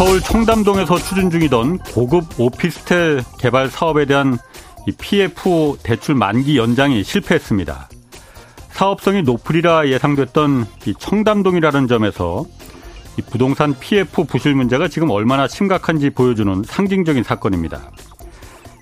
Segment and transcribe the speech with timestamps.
[0.00, 4.38] 서울 청담동에서 추진 중이던 고급 오피스텔 개발 사업에 대한
[4.98, 7.90] PF 대출 만기 연장이 실패했습니다.
[8.70, 10.64] 사업성이 높으리라 예상됐던
[10.98, 12.46] 청담동이라는 점에서
[13.30, 17.90] 부동산 PF 부실 문제가 지금 얼마나 심각한지 보여주는 상징적인 사건입니다.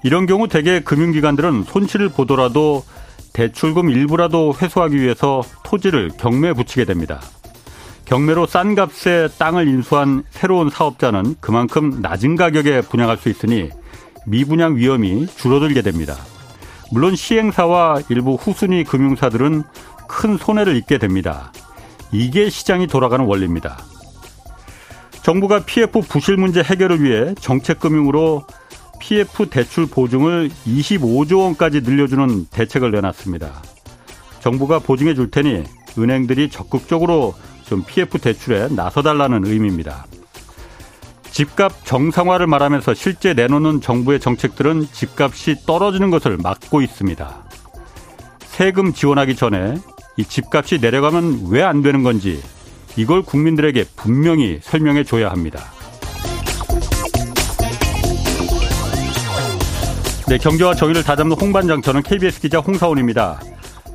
[0.05, 2.84] 이런 경우 대개 금융기관들은 손실을 보더라도
[3.32, 7.20] 대출금 일부라도 회수하기 위해서 토지를 경매에 붙이게 됩니다.
[8.08, 13.68] 경매로 싼 값에 땅을 인수한 새로운 사업자는 그만큼 낮은 가격에 분양할 수 있으니
[14.24, 16.16] 미분양 위험이 줄어들게 됩니다.
[16.90, 19.62] 물론 시행사와 일부 후순위 금융사들은
[20.08, 21.52] 큰 손해를 입게 됩니다.
[22.10, 23.76] 이게 시장이 돌아가는 원리입니다.
[25.22, 28.46] 정부가 PF 부실 문제 해결을 위해 정책금융으로
[29.00, 33.52] PF 대출 보증을 25조 원까지 늘려주는 대책을 내놨습니다.
[34.40, 35.64] 정부가 보증해 줄 테니
[35.98, 37.34] 은행들이 적극적으로
[37.69, 40.06] 좀 PF 대출에 나서달라는 의미입니다.
[41.30, 47.44] 집값 정상화를 말하면서 실제 내놓는 정부의 정책들은 집값이 떨어지는 것을 막고 있습니다.
[48.41, 49.77] 세금 지원하기 전에
[50.16, 52.42] 이 집값이 내려가면 왜 안 되는 건지
[52.96, 55.61] 이걸 국민들에게 분명히 설명해 줘야 합니다.
[60.27, 63.41] 네, 경제와 정의를 다잡는 홍반장 저는 KBS 기자 홍사원입니다.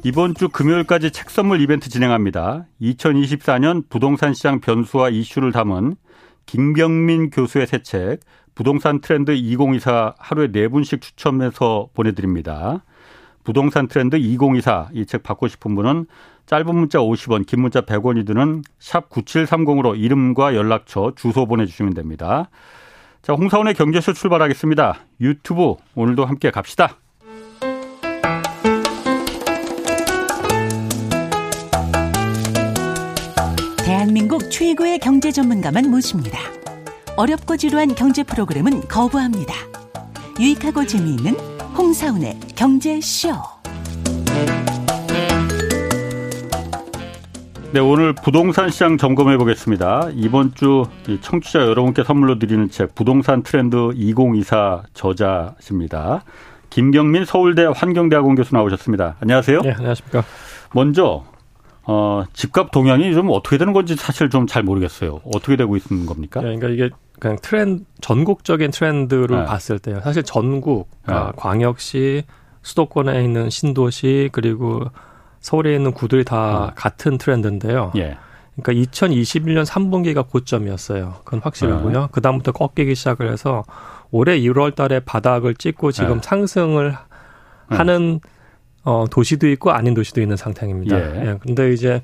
[0.03, 2.65] 이번 주 금요일까지 책 선물 이벤트 진행합니다.
[2.81, 5.95] 2024년 부동산 시장 변수와 이슈를 담은
[6.45, 8.19] 김병민 교수의 새 책
[8.53, 12.83] 부동산 트렌드 2024 하루에 네 분씩 추첨해서 보내드립니다.
[13.45, 16.05] 부동산 트렌드 2024 이 책 받고 싶은 분은
[16.45, 22.49] 짧은 문자 50원, 긴 문자 100원이 드는 샵 9730으로 이름과 연락처, 주소 보내주시면 됩니다.
[23.21, 24.99] 자, 홍사원의 경제쇼 출발하겠습니다.
[25.21, 26.97] 유튜브 오늘도 함께 갑시다.
[34.13, 36.37] 대한민국 최고의 경제 전문가만 모십니다.
[37.17, 39.55] 어렵고 지루한 경제 프로그램은 거부합니다.
[40.39, 41.33] 유익하고 재미있는
[41.75, 43.29] 홍사운의 경제쇼.
[47.71, 50.09] 네, 오늘 부동산 시장 점검해 보겠습니다.
[50.13, 50.85] 이번 주
[51.21, 56.23] 청취자 여러분께 선물로 드리는 책 부동산 트렌드 2024 저자십니다.
[56.69, 59.15] 김경민 서울대 환경대학원 교수 나오셨습니다.
[59.21, 59.61] 안녕하세요.
[59.61, 60.23] 네, 안녕하십니까.
[60.71, 61.23] 먼저
[61.85, 65.21] 어, 집값 동향이 좀 어떻게 되는 건지 사실 좀 잘 모르겠어요.
[65.25, 66.41] 어떻게 되고 있는 겁니까?
[66.41, 66.89] 네, 그러니까 이게
[67.19, 69.45] 그냥 트렌드 전국적인 트렌드를 네.
[69.45, 70.01] 봤을 때요.
[70.01, 71.13] 사실 전국 네.
[71.35, 72.23] 광역시
[72.61, 74.81] 수도권에 있는 신도시 그리고
[75.39, 76.71] 서울에 있는 구들이 다 어.
[76.75, 77.91] 같은 트렌드인데요.
[77.97, 78.17] 예.
[78.55, 81.15] 그러니까 2021년 3분기가 고점이었어요.
[81.23, 82.01] 그건 확실하고요.
[82.01, 82.07] 네.
[82.11, 83.63] 그 다음부터 꺾이기 시작을 해서
[84.11, 86.21] 올해 1월 달에 바닥을 찍고 지금 네.
[86.23, 87.75] 상승을 네.
[87.77, 88.19] 하는
[88.83, 90.97] 어, 도시도 있고 아닌 도시도 있는 상태입니다.
[90.99, 91.27] 예.
[91.29, 91.37] 예.
[91.41, 92.01] 근데 이제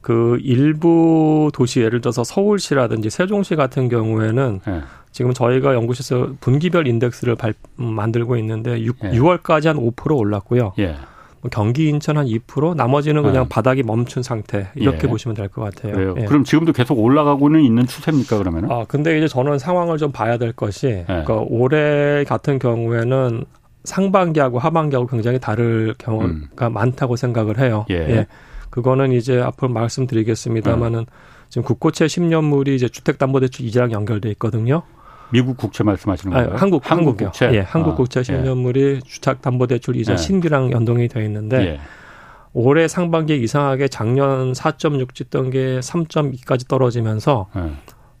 [0.00, 4.80] 그 일부 도시 예를 들어서 서울시라든지 세종시 같은 경우에는 예.
[5.10, 9.10] 지금 저희가 연구실에서 분기별 인덱스를 발, 음, 만들고 있는데 6, 예.
[9.10, 10.74] 6월까지 한 5% 올랐고요.
[10.78, 10.94] 예.
[11.40, 13.48] 뭐 경기 인천 한 2%, 나머지는 그냥 네.
[13.48, 15.08] 바닥이 멈춘 상태 이렇게 예.
[15.10, 16.14] 보시면 될 것 같아요.
[16.18, 16.24] 예.
[16.26, 18.70] 그럼 지금도 계속 올라가고는 있는 추세입니까 그러면은?
[18.70, 21.04] 아 근데 이제 저는 상황을 좀 봐야 될 것이, 예.
[21.06, 23.44] 그러니까 올해 같은 경우에는
[23.86, 26.72] 상반기하고 하반기하고 굉장히 다를 경우가 음.
[26.72, 27.86] 많다고 생각을 해요.
[27.90, 27.94] 예.
[27.94, 28.26] 예.
[28.70, 31.06] 그거는 이제 앞으로 말씀드리겠습니다만은 음.
[31.48, 34.82] 지금 국고채 10년물이 이제 주택담보대출 이자랑 연결돼 있거든요.
[35.30, 36.50] 미국 국채 말씀하시는 거예요?
[36.50, 37.50] 아니, 한국 한국 국채.
[37.52, 39.00] 예, 한국 아, 국채 10년물이 예.
[39.00, 40.16] 주택담보대출 이자 예.
[40.16, 41.80] 신규랑 연동이 되어 있는데 예.
[42.52, 47.72] 올해 상반기에 이상하게 작년 4.6 찍던 게 3.2까지 떨어지면서 예.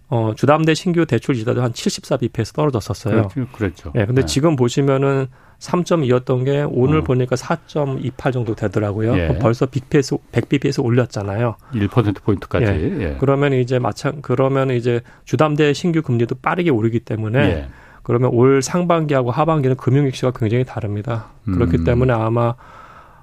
[0.08, 3.28] 어, 주담대 신규 대출 이자도 한 74bp에서 떨어졌었어요.
[3.28, 3.52] 그렇죠.
[3.52, 3.92] 그랬죠.
[3.96, 4.26] 예, 근데 네.
[4.26, 5.26] 지금 보시면은
[5.58, 7.02] 3.2였던 게 오늘 어.
[7.02, 9.16] 보니까 4.28 정도 되더라고요.
[9.16, 9.38] 예.
[9.38, 11.56] 벌써 빅페이스 100bp에서 올렸잖아요.
[11.72, 12.66] 1% 포인트까지.
[12.66, 13.00] 예.
[13.00, 13.16] 예.
[13.18, 17.68] 그러면 이제 마찬 그러면 이제 주담대 신규 금리도 빠르게 오르기 때문에 예.
[18.02, 21.26] 그러면 올 상반기하고 하반기는 금융 이슈가 굉장히 다릅니다.
[21.44, 21.84] 그렇기 음.
[21.84, 22.54] 때문에 아마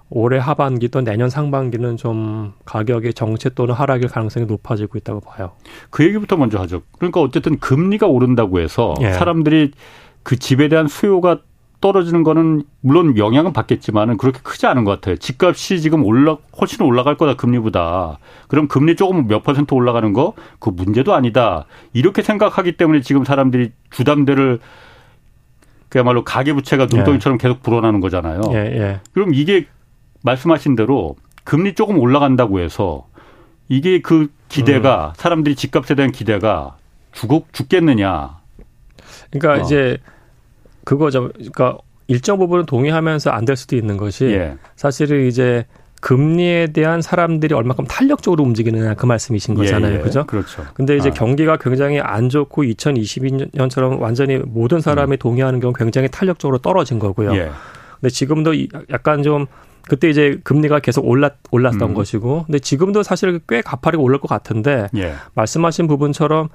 [0.09, 5.53] 올해 하반기 또 내년 상반기는 좀 가격의 정체 또는 하락일 가능성이 높아지고 있다고 봐요.
[5.89, 6.81] 그 얘기부터 먼저 하죠.
[6.97, 9.13] 그러니까 어쨌든 금리가 오른다고 해서 예.
[9.13, 9.71] 사람들이
[10.21, 11.39] 그 집에 대한 수요가
[11.83, 15.17] 떨어지는 거는 물론 영향은 받겠지만은 그렇게 크지 않은 것 같아요.
[15.17, 18.19] 집값이 지금 올라 훨씬 올라갈 거다 금리보다.
[18.47, 21.65] 그럼 금리 조금 몇 퍼센트 올라가는 거 그 문제도 아니다.
[21.91, 24.59] 이렇게 생각하기 때문에 지금 사람들이 주담대를
[25.89, 27.41] 그야말로 가계부채가 눈덩이처럼 예.
[27.41, 28.41] 계속 불어나는 거잖아요.
[28.51, 28.99] 예, 예.
[29.13, 29.67] 그럼 이게
[30.21, 33.07] 말씀하신 대로 금리 조금 올라간다고 해서
[33.67, 35.13] 이게 그 기대가 음.
[35.17, 36.77] 사람들이 집값에 대한 기대가
[37.11, 38.37] 죽, 죽겠느냐.
[39.31, 39.65] 그러니까 어.
[39.65, 39.97] 이제
[40.85, 41.29] 그거죠.
[41.33, 41.77] 그러니까
[42.07, 44.57] 일정 부분은 동의하면서 안 될 수도 있는 것이 예.
[44.75, 45.65] 사실은 이제
[46.01, 49.93] 금리에 대한 사람들이 얼마큼 탄력적으로 움직이느냐 그 말씀이신 거잖아요.
[49.93, 50.01] 예, 예.
[50.01, 50.25] 그죠?
[50.25, 50.65] 그렇죠.
[50.73, 51.13] 근데 이제 아.
[51.13, 55.17] 경기가 굉장히 안 좋고 2022년처럼 완전히 모든 사람이 음.
[55.17, 57.33] 동의하는 경우 굉장히 탄력적으로 떨어진 거고요.
[57.35, 57.49] 예.
[58.01, 58.53] 근데 지금도
[58.91, 59.45] 약간 좀
[59.87, 61.93] 그때 이제 금리가 계속 올랐 올랐던 음.
[61.93, 65.13] 것이고 근데 지금도 사실 꽤 가파르게 오를 것 같은데 예.
[65.35, 66.49] 말씀하신 부분처럼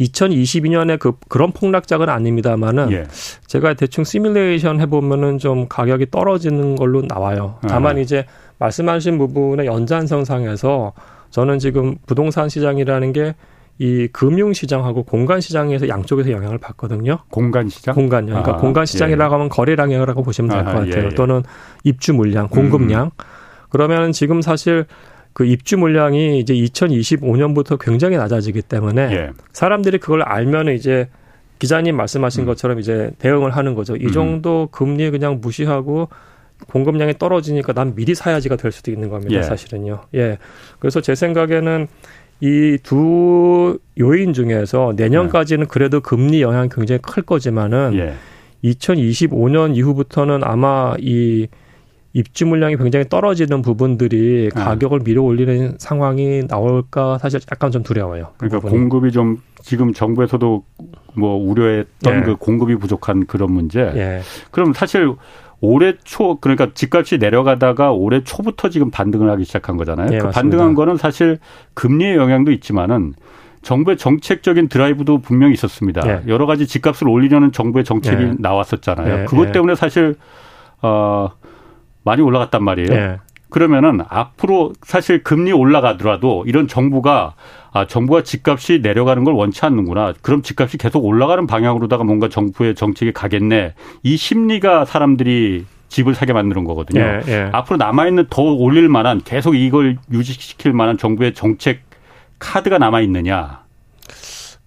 [0.00, 3.04] 2022년에 그 그런 폭락작은 아닙니다만은 예.
[3.46, 7.58] 제가 대충 시뮬레이션 해보면은 좀 가격이 떨어지는 걸로 나와요.
[7.68, 8.00] 다만 아.
[8.00, 8.24] 이제
[8.58, 10.92] 말씀하신 부분의 연장선상에서
[11.30, 13.34] 저는 지금 부동산 시장이라는 게
[13.80, 17.18] 이 금융 시장하고 공간 시장에서 양쪽에서 영향을 받거든요.
[17.30, 17.94] 공간 시장?
[17.94, 18.26] 공간요.
[18.26, 19.36] 그러니까 아, 공간 시장이라고 예.
[19.36, 21.02] 하면 거래량이라고 보시면 될 것 같아요.
[21.04, 21.08] 예, 예.
[21.10, 21.44] 또는
[21.84, 23.04] 입주 물량, 공급량.
[23.04, 23.10] 음.
[23.68, 24.86] 그러면 지금 사실
[25.38, 29.30] 그 입주 물량이 이제 2025년부터 굉장히 낮아지기 때문에 예.
[29.52, 31.08] 사람들이 그걸 알면은 이제
[31.60, 32.46] 기자님 말씀하신 음.
[32.46, 33.94] 것처럼 이제 대응을 하는 거죠.
[33.94, 34.10] 이 음.
[34.10, 34.68] 정도 음.
[34.72, 36.08] 금리 그냥 무시하고
[36.66, 39.36] 공급량이 떨어지니까 난 미리 사야지가 될 수도 있는 겁니다.
[39.36, 39.42] 예.
[39.42, 40.00] 사실은요.
[40.16, 40.38] 예.
[40.80, 41.86] 그래서 제 생각에는
[42.40, 45.68] 이 두 요인 중에서 내년까지는 네.
[45.70, 48.14] 그래도 금리 영향이 굉장히 클 거지만은 예.
[48.68, 51.46] 2025년 이후부터는 아마 이
[52.18, 54.60] 입주 물량이 굉장히 떨어지는 부분들이 네.
[54.60, 58.32] 가격을 밀어 올리는 상황이 나올까 사실 약간 좀 두려워요.
[58.36, 58.72] 그 그러니까 부분이.
[58.72, 60.64] 공급이 좀 지금 정부에서도
[61.14, 62.20] 뭐 우려했던 예.
[62.22, 63.80] 그 공급이 부족한 그런 문제.
[63.80, 64.20] 예.
[64.50, 65.14] 그럼 사실
[65.60, 70.08] 올해 초 그러니까 집값이 내려가다가 올해 초부터 지금 반등을 하기 시작한 거잖아요.
[70.12, 71.38] 예, 그 반등한 거는 사실
[71.74, 73.14] 금리의 영향도 있지만은
[73.62, 76.02] 정부의 정책적인 드라이브도 분명히 있었습니다.
[76.08, 76.22] 예.
[76.28, 78.34] 여러 가지 집값을 올리려는 정부의 정책이 예.
[78.38, 79.20] 나왔었잖아요.
[79.20, 79.52] 예, 그것 예.
[79.52, 80.16] 때문에 사실
[80.82, 81.30] 어
[82.04, 82.92] 많이 올라갔단 말이에요.
[82.92, 83.18] 예.
[83.50, 87.34] 그러면은 앞으로 사실 금리 올라가더라도 이런 정부가
[87.72, 90.14] 아, 정부가 집값이 내려가는 걸 원치 않는구나.
[90.20, 93.74] 그럼 집값이 계속 올라가는 방향으로다가 뭔가 정부의 정책이 가겠네.
[94.02, 97.00] 이 심리가 사람들이 집을 사게 만드는 거거든요.
[97.00, 97.48] 예, 예.
[97.52, 101.80] 앞으로 남아있는 더 올릴 만한 계속 이걸 유지시킬 만한 정부의 정책
[102.38, 103.62] 카드가 남아있느냐.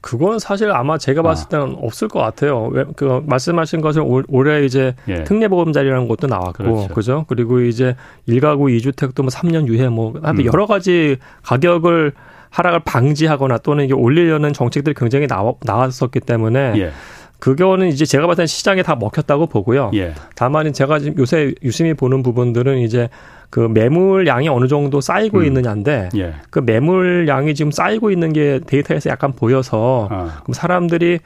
[0.02, 1.50] 그건 사실 아마 제가 봤을 아.
[1.50, 1.78] 때는 아.
[1.82, 2.66] 없을 것 같아요.
[2.72, 5.24] 왜, 그 말씀하신 것은 올, 올해 이제 예.
[5.24, 6.88] 특례보험자리라는 것도 나왔고, 그렇죠.
[6.94, 7.26] 그죠?
[7.28, 7.96] 그리고 이제
[8.26, 10.46] 일가구 이주택도 뭐 3년 유예 뭐, 하여튼 음.
[10.46, 12.14] 여러 가지 가격을
[12.50, 16.92] 하락을 방지하거나 또는 이게 올리려는 정책들이 굉장히 나와, 나왔었기 때문에 예.
[17.40, 19.92] 그거는 이제 제가 봤을 때 시장에 다 먹혔다고 보고요.
[19.94, 20.14] 예.
[20.36, 23.10] 다만 제가 지금 요새 유심히 보는 부분들은 이제
[23.52, 25.46] 그 매물량이 어느 정도 쌓이고 음.
[25.46, 26.34] 있느냐인데 예.
[26.50, 30.40] 그 매물량이 지금 쌓이고 있는 게 데이터에서 약간 보여서 아.
[30.42, 31.20] 그럼 사람들이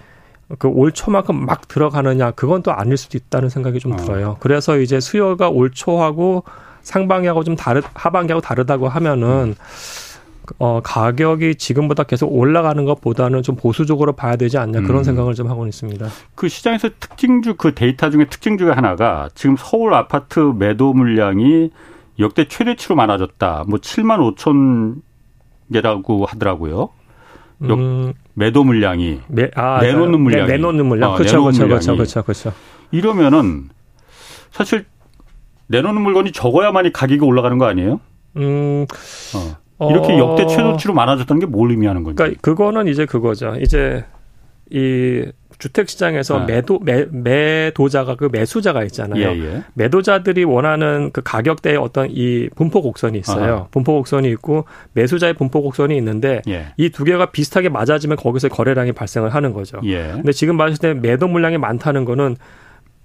[0.60, 3.95] 그 올 초만큼 막 들어가느냐 그건 또 아닐 수도 있다는 생각이 좀 아.
[3.95, 4.38] 들어요.
[4.39, 6.44] 그래서 이제 수요가 올 초하고
[6.81, 9.56] 상반기하고 좀 다르 하반기하고 다르다고 하면은 음.
[10.60, 15.04] 어, 가격이 지금보다 계속 올라가는 것보다는 좀 보수적으로 봐야 되지 않냐 그런 음.
[15.04, 16.07] 생각을 좀 하고 있습니다.
[16.36, 21.71] 그 시장에서 특징주 그 데이터 중에 특징 중에 하나가 지금 서울 아파트 매도 물량이
[22.19, 23.65] 역대 최대치로 많아졌다.
[23.67, 25.01] 뭐 7만 5천
[25.73, 26.89] 개라고 하더라고요.
[27.62, 28.13] 음.
[28.33, 32.53] 매도 물량이 매, 아, 내놓는 물량이 내 놓는 물량 어, 그렇죠 그렇죠 그렇죠 그렇죠 그렇죠.
[32.91, 33.69] 이러면은
[34.51, 34.85] 사실
[35.67, 38.00] 내놓는 물건이 적어야만이 가격이 올라가는 거 아니에요?
[38.38, 38.85] 음.
[39.79, 39.89] 어.
[39.89, 40.47] 이렇게 역대 어.
[40.47, 42.18] 최저치로 많아졌다는 게 뭘 의미하는 건지.
[42.18, 43.56] 그러니까 그거는 이제 그거죠.
[43.61, 44.06] 이제
[44.69, 45.25] 이
[45.57, 46.56] 주택 시장에서 네.
[46.56, 49.21] 매도 매, 매도자가 그 매수자가 있잖아요.
[49.21, 49.64] 예, 예.
[49.74, 53.54] 매도자들이 원하는 그 가격대의 어떤 이 분포 곡선이 있어요.
[53.54, 53.68] 아하.
[53.71, 56.68] 분포 곡선이 있고 매수자의 분포 곡선이 있는데 예.
[56.78, 59.80] 이두 개가 비슷하게 맞아지면 거기서 거래량이 발생을 하는 거죠.
[59.85, 60.12] 예.
[60.14, 62.38] 근데 지금 봤을 때 매도 물량이 많다는 거는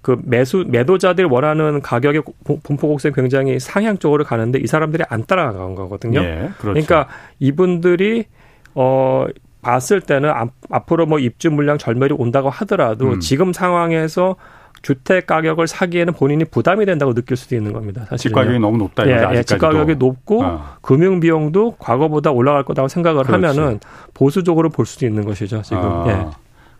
[0.01, 2.23] 그 매수 매도자들 원하는 가격의
[2.63, 6.21] 분포 곡선이 굉장히 상향 쪽으로 가는데 이 사람들이 안 따라간 거거든요.
[6.21, 6.57] 예, 그렇죠.
[6.59, 7.07] 그러니까
[7.39, 8.25] 이분들이
[8.73, 9.27] 어
[9.61, 10.31] 봤을 때는
[10.69, 13.19] 앞으로 뭐 입주 물량 절멸이 온다고 하더라도 음.
[13.19, 14.35] 지금 상황에서
[14.81, 18.05] 주택 가격을 사기에는 본인이 부담이 된다고 느낄 수도 있는 겁니다.
[18.09, 19.07] 사실 집 가격이 너무 높다.
[19.07, 20.65] 예, 예, 집 가격이 높고 어.
[20.81, 23.45] 금융 비용도 과거보다 올라갈 거라고 생각을 그렇지.
[23.45, 23.79] 하면은
[24.13, 25.61] 보수적으로 볼 수도 있는 것이죠.
[25.61, 25.83] 지금.
[25.83, 26.05] 아.
[26.07, 26.25] 예.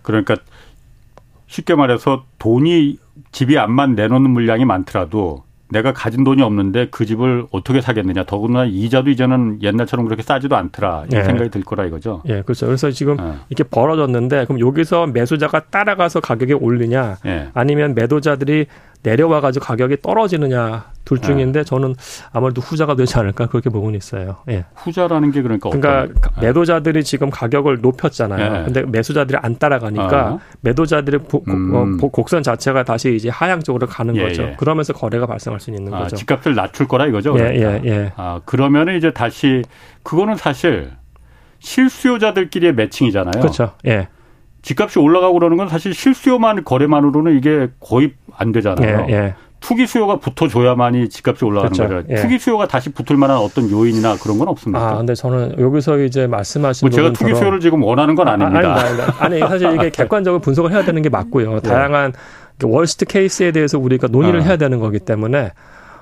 [0.01, 0.35] 그러니까
[1.45, 2.97] 쉽게 말해서 돈이
[3.31, 8.25] 집이 안만 내놓는 물량이 많더라도 내가 가진 돈이 없는데 그 집을 어떻게 사겠느냐.
[8.25, 11.05] 더구나 이자도 이제는 옛날처럼 그렇게 싸지도 않더라.
[11.11, 11.23] 이 예.
[11.23, 12.21] 생각이 들 거라 이거죠.
[12.27, 12.65] 예, 그렇죠.
[12.65, 13.33] 그래서 지금 예.
[13.49, 17.47] 이렇게 벌어졌는데 그럼 여기서 매수자가 따라가서 가격이 오르냐 예.
[17.53, 18.67] 아니면 매도자들이
[19.03, 21.27] 내려와 가지고 가격이 떨어지느냐 둘 네.
[21.27, 21.95] 중인데 저는
[22.31, 24.37] 아무래도 후자가 되지 않을까 그렇게 보고는 있어요.
[24.49, 24.65] 예.
[24.75, 26.41] 후자라는 게 그러니까 그러니까 어떤...
[26.41, 28.59] 매도자들이 지금 가격을 높였잖아요.
[28.59, 28.63] 예.
[28.65, 30.39] 근데 매수자들이 안 따라가니까 어.
[30.61, 31.99] 매도자들의 보, 음.
[32.01, 34.43] 어, 곡선 자체가 다시 이제 하향 쪽으로 가는 예, 거죠.
[34.43, 34.55] 예.
[34.57, 36.15] 그러면서 거래가 발생할 수 있는 아, 거죠.
[36.17, 37.33] 집값을 낮출 거라 이거죠.
[37.39, 37.85] 예, 그러니까.
[37.85, 38.13] 예, 예.
[38.15, 39.63] 아, 그러면은 이제 다시
[40.03, 40.91] 그거는 사실
[41.59, 43.41] 실수요자들끼리의 매칭이잖아요.
[43.41, 43.71] 그렇죠.
[43.87, 44.07] 예.
[44.61, 49.07] 집값이 올라가고 그러는 건 사실 실수요만 거래만으로는 이게 거의 안 되잖아요.
[49.09, 49.35] 예, 예.
[49.59, 51.95] 투기 수요가 붙어줘야만이 집값이 올라가는 그렇죠.
[51.95, 52.07] 거죠.
[52.09, 52.15] 예.
[52.15, 54.89] 투기 수요가 다시 붙을 만한 어떤 요인이나 그런 건 없습니까?
[54.89, 58.75] 아, 근데 저는 여기서 이제 말씀하신 뭐 제가 투기 수요를 지금 원하는 건 아닙니다.
[58.75, 61.55] 아, 아니, 아니, 사실 이게 객관적으로 분석을 해야 되는 게 맞고요.
[61.55, 61.59] 예.
[61.59, 62.13] 다양한
[62.63, 64.43] 월스트 케이스에 대해서 우리가 논의를 아.
[64.43, 65.51] 해야 되는 거기 때문에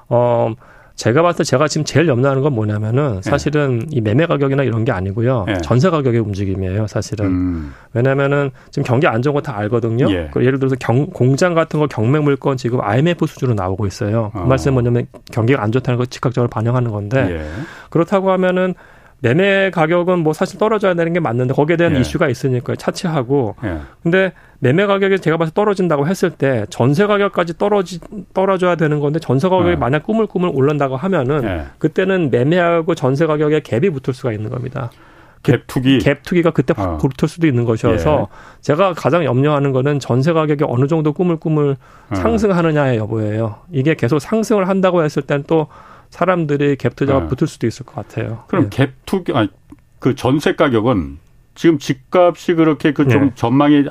[0.08, 0.54] 어
[1.00, 3.22] 제가 봤을 때 제가 지금 제일 염려하는 건 뭐냐면은 네.
[3.22, 3.86] 사실은 네.
[3.92, 5.46] 이 매매 가격이나 이런 게 아니고요.
[5.48, 5.58] 네.
[5.64, 7.26] 전세 가격의 움직임이에요, 사실은.
[7.26, 7.74] 음.
[7.94, 10.12] 왜냐면은 지금 경기 안 좋은 거 다 알거든요.
[10.12, 10.30] 예.
[10.34, 14.32] 그 예를 들어서 경, 공장 같은 거 경매 물건 지금 IMF 수준으로 나오고 있어요.
[14.34, 14.44] 그 어.
[14.44, 17.46] 그 말씀은 뭐냐면 경기가 안 좋다는 걸 즉각적으로 반영하는 건데 예.
[17.90, 18.76] 그렇다고 하면은
[19.22, 22.02] 매매 가격은 뭐 사실 떨어져야 되는 게 맞는데 거기에 대한 예.
[22.02, 23.78] 이슈가 있으니까 차치하고 예.
[24.04, 28.00] 근데 매매 가격이 제가 봐서 떨어진다고 했을 때 전세 가격까지 떨어지
[28.34, 29.76] 떨어져야 되는 건데 전세 가격이 예.
[29.76, 31.66] 만약 꾸물꾸물 올른다고 하면은 예.
[31.78, 34.92] 그때는 매매하고 전세 가격에 갭이 붙을 수가 있는 겁니다.
[35.44, 36.98] 갭 투기 갭 투기가 그때 확 어.
[36.98, 38.62] 붙을 수도 있는 것이어서 예.
[38.62, 41.78] 제가 가장 염려하는 거는 전세 가격이 어느 정도 꾸물꾸물
[42.10, 42.16] 어.
[42.16, 43.56] 상승하느냐의 여부예요.
[43.72, 45.68] 이게 계속 상승을 한다고 했을 땐 또
[46.10, 47.28] 사람들이 갭 투자가 네.
[47.28, 48.44] 붙을 수도 있을 것 같아요.
[48.48, 48.86] 그럼 네.
[48.86, 49.48] 갭 투기 아니
[50.00, 51.20] 그 전세 가격은
[51.56, 53.32] 지금 집값이 그렇게 그좀 네.
[53.36, 53.86] 전망이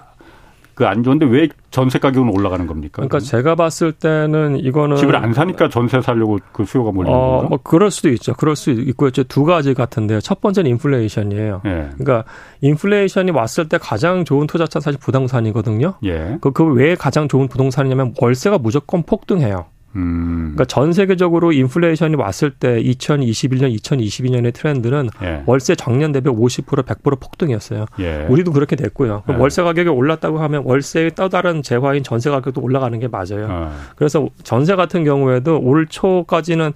[0.79, 2.93] 그 안 좋은데 왜 전세 가격은 올라가는 겁니까?
[3.03, 3.25] 그러니까 그러면?
[3.27, 7.49] 제가 봤을 때는 이거는 집을 안 사니까 전세 살려고 그 수요가 몰리는 어, 건가?
[7.49, 8.33] 뭐 그럴 수도 있죠.
[8.35, 9.11] 그럴 수 있고요.
[9.11, 10.21] 두 가지 같은데요.
[10.21, 11.63] 첫 번째는 인플레이션이에요.
[11.67, 11.71] 예.
[11.99, 12.25] 그러니까
[12.61, 15.95] 인플레이션이 왔을 때 가장 좋은 투자차 사실 부동산이거든요.
[16.05, 16.39] 예.
[16.41, 19.67] 그, 그 왜 가장 좋은 부동산이냐면 월세가 무조건 폭등해요.
[19.99, 20.53] 음.
[20.55, 25.43] 그러니까 전 세계적으로 인플레이션이 왔을 때 2021년, 2022년의 트렌드는 예.
[25.47, 27.87] 월세 정년 대비 50% 100% 폭등이었어요.
[27.99, 28.27] 예.
[28.29, 29.25] 우리도 그렇게 됐고요.
[29.29, 29.35] 예.
[29.35, 33.49] 월세 가격이 올랐다고 하면 월세의 또 다른 재화인 전세 가격도 올라가는 게 맞아요.
[33.51, 33.73] 어.
[33.97, 36.73] 그래서 전세 같은 경우에도 올 초까지는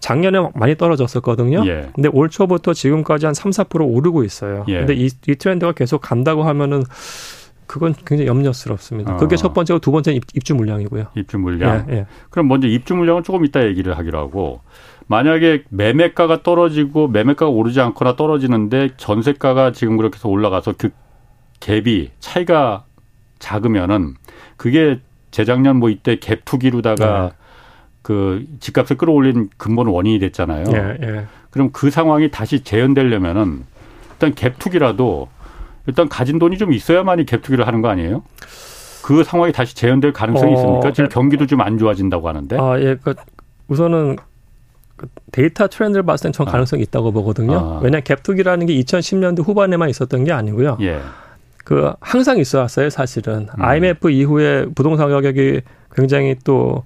[0.00, 1.66] 작년에 많이 떨어졌었거든요.
[1.66, 1.88] 예.
[1.94, 4.64] 근데 올 초부터 지금까지 한 3, 4% 오르고 있어요.
[4.68, 4.78] 예.
[4.78, 6.84] 근데 이, 이 트렌드가 계속 간다고 하면은
[7.66, 9.14] 그건 굉장히 염려스럽습니다.
[9.14, 9.16] 어.
[9.16, 11.06] 그게 첫 번째고 두 번째는 입 주 물량이고요.
[11.16, 11.84] 입주 물량.
[11.88, 12.06] 예, 예.
[12.30, 14.60] 그럼 먼저 입주 물량은 조금 이따 얘기를 하기로 하고
[15.08, 20.90] 만약에 매매가가 떨어지고 매매가가 오르지 않거나 떨어지는데 전세가가 지금 그렇게 해서 올라가서 그
[21.60, 22.84] 갭이 차이가
[23.38, 24.14] 작으면은
[24.56, 27.30] 그게 재작년 뭐 이때 갭 투기로다가 네.
[28.02, 30.64] 그 집값을 끌어올린 근본 원인이 됐잖아요.
[30.72, 31.26] 예, 예.
[31.50, 33.64] 그럼 그 상황이 다시 재현되려면은
[34.12, 35.28] 일단 갭 투기라도
[35.86, 38.22] 일단 가진 돈이 좀 있어야만이 갭투기를 하는 거 아니에요?
[39.02, 40.92] 그 상황이 다시 재현될 가능성이 어, 있습니까?
[40.92, 41.08] 지금 예.
[41.08, 42.56] 경기도 좀 안 좋아진다고 하는데.
[42.58, 42.96] 아, 예.
[43.02, 43.14] 그
[43.68, 44.16] 우선은
[44.96, 46.84] 그 데이터 트렌드를 봤을 땐 전 가능성이 아.
[46.84, 47.56] 있다고 보거든요.
[47.58, 47.80] 아.
[47.82, 50.78] 왜냐 갭투기라는 게 2010년대 후반에만 있었던 게 아니고요.
[50.80, 51.00] 예.
[51.64, 53.48] 그 항상 있어 왔어요, 사실은.
[53.56, 53.62] 음.
[53.62, 55.60] IMF 이후에 부동산 가격이
[55.94, 56.82] 굉장히 또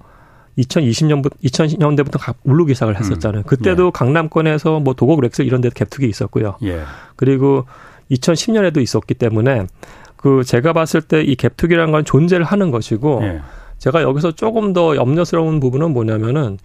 [0.57, 3.41] 2020년부터 2000년대부터 오르기 시작을 했었잖아요.
[3.41, 3.43] 음.
[3.45, 3.91] 그때도 예.
[3.93, 6.57] 강남권에서 뭐 도곡 렉스 이런 데도 갭투기 있었고요.
[6.63, 6.81] 예.
[7.15, 7.65] 그리고
[8.11, 9.67] 2010년에도 있었기 때문에
[10.15, 13.41] 그 제가 봤을 때 이 갭투기라는 건 존재를 하는 것이고 예.
[13.79, 16.59] 제가 여기서 조금 더 염려스러운 부분은 뭐냐면은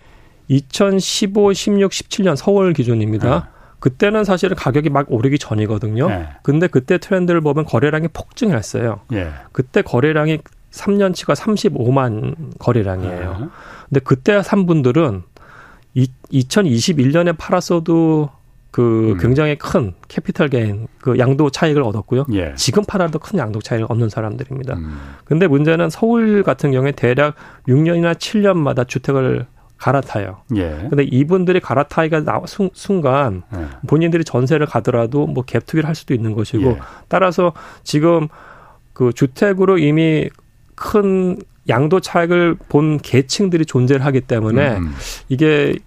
[0.48, 3.34] 2015, 16, 17년 서울 기준입니다.
[3.34, 3.56] 예.
[3.78, 6.10] 그때는 사실은 가격이 막 오르기 전이거든요.
[6.10, 6.28] 예.
[6.42, 9.00] 근데 그때 트렌드를 보면 거래량이 폭증했어요.
[9.12, 9.30] 예.
[9.52, 10.38] 그때 거래량이
[10.70, 13.38] 3년치가 35만 거래량이에요.
[13.40, 13.46] 예.
[13.88, 15.22] 근데 그때 산 분들은
[15.96, 18.30] 2021년에 팔았어도
[18.76, 19.16] 그 음.
[19.16, 22.26] 굉장히 큰 캐피털 게인 그 양도 차익을 얻었고요.
[22.34, 22.52] 예.
[22.56, 24.74] 지금 팔아도 큰 양도 차익을 얻는 사람들입니다.
[24.74, 24.98] 음.
[25.24, 27.36] 근데 문제는 서울 같은 경우에 대략
[27.68, 29.46] 6년이나 7년마다 주택을
[29.78, 30.42] 갈아타요.
[30.56, 30.88] 예.
[30.90, 33.66] 근데 이분들이 갈아타기가 나, 순, 순간 예.
[33.86, 36.78] 본인들이 전세를 가더라도 뭐 갭투기를 할 수도 있는 것이고 예.
[37.08, 38.28] 따라서 지금
[38.92, 40.28] 그 주택으로 이미
[40.74, 41.38] 큰
[41.70, 44.94] 양도 차익을 본 계층들이 존재를 하기 때문에 음.
[45.30, 45.78] 이게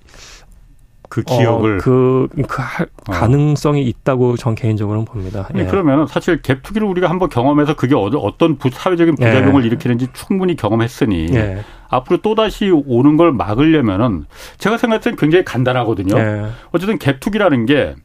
[1.10, 3.12] 그 기억을 어, 그, 그 하, 어.
[3.12, 5.50] 가능성이 있다고 전 개인적으로는 봅니다.
[5.56, 5.66] 예.
[5.66, 9.68] 그러면 사실 갭 투기를 우리가 한번 경험해서 그게 어떤 부, 사회적인 부작용을 예.
[9.68, 11.64] 일으키는지 충분히 경험했으니 예.
[11.90, 14.26] 앞으로 또 다시 오는 걸 막으려면은
[14.60, 16.18] 제가 생각할 때는 굉장히 간단하거든요.
[16.18, 16.46] 예.
[16.72, 17.96] 어쨌든 갭 투기라는 게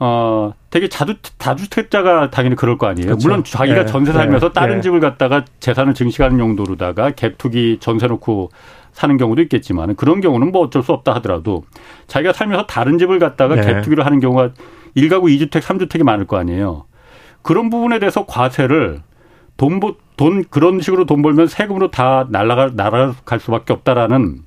[0.00, 3.06] 어, 되게 자주, 다주택자가 당연히 그럴 거 아니에요.
[3.06, 3.28] 그렇죠.
[3.28, 3.86] 물론 자기가 예.
[3.86, 4.52] 전세 살면서 예.
[4.52, 8.50] 다른 집을 갖다가 재산을 증식하는 용도로다가 갭 투기 전세 놓고
[8.92, 11.64] 사는 경우도 있겠지만 그런 경우는 뭐 어쩔 수 없다 하더라도
[12.06, 13.62] 자기가 살면서 다른 집을 갖다가 네.
[13.62, 14.50] 갭투기를 하는 경우가
[14.96, 16.84] 1가구 2주택, 3주택이 많을 거 아니에요.
[17.42, 19.02] 그런 부분에 대해서 과세를
[19.56, 19.80] 돈,
[20.16, 24.42] 돈, 그런 식으로 돈 벌면 세금으로 다 날아갈, 날아갈 수밖에 없다라는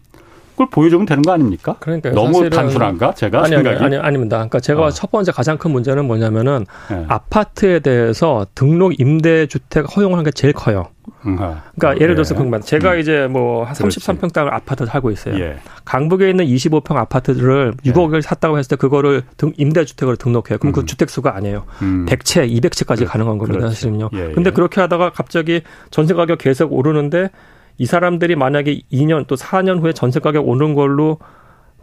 [0.58, 1.76] 그걸 보여주면 되는 거 아닙니까?
[1.80, 3.14] 그러니까 너무 단순한가?
[3.14, 4.38] 제가 아니, 생각이 아니, 아니 아닙니다.
[4.38, 4.90] 그러니까 제가 어.
[4.90, 7.06] 첫 번째 가장 큰 문제는 뭐냐면은 네.
[7.08, 10.88] 아파트에 대해서 등록 임대 주택 허용을 한 게 제일 커요.
[11.22, 12.38] 그러니까 예를 들어서 예.
[12.38, 13.00] 궁금한 제가 음.
[13.00, 15.40] 이제 뭐 한 33평 땅을 아파트 살고 있어요.
[15.40, 15.58] 예.
[15.86, 18.22] 강북에 있는 25평 아파트를 6억을 예.
[18.22, 20.58] 샀다고 했을 때 그거를 등, 임대주택으로 등록해요.
[20.58, 20.82] 그럼 그 음.
[20.82, 21.66] 그 주택 수가 아니에요.
[21.82, 22.06] 음.
[22.10, 23.60] 100채, 200채까지 그, 가능한 겁니다.
[23.60, 23.76] 그렇지.
[23.76, 24.10] 사실은요.
[24.14, 24.32] 예, 예.
[24.34, 25.62] 근데 그렇게 하다가 갑자기
[25.92, 27.30] 전세 가격 계속 오르는데
[27.78, 31.20] 이 사람들이 만약에 2년 또 4년 후에 전세 가격 오는 걸로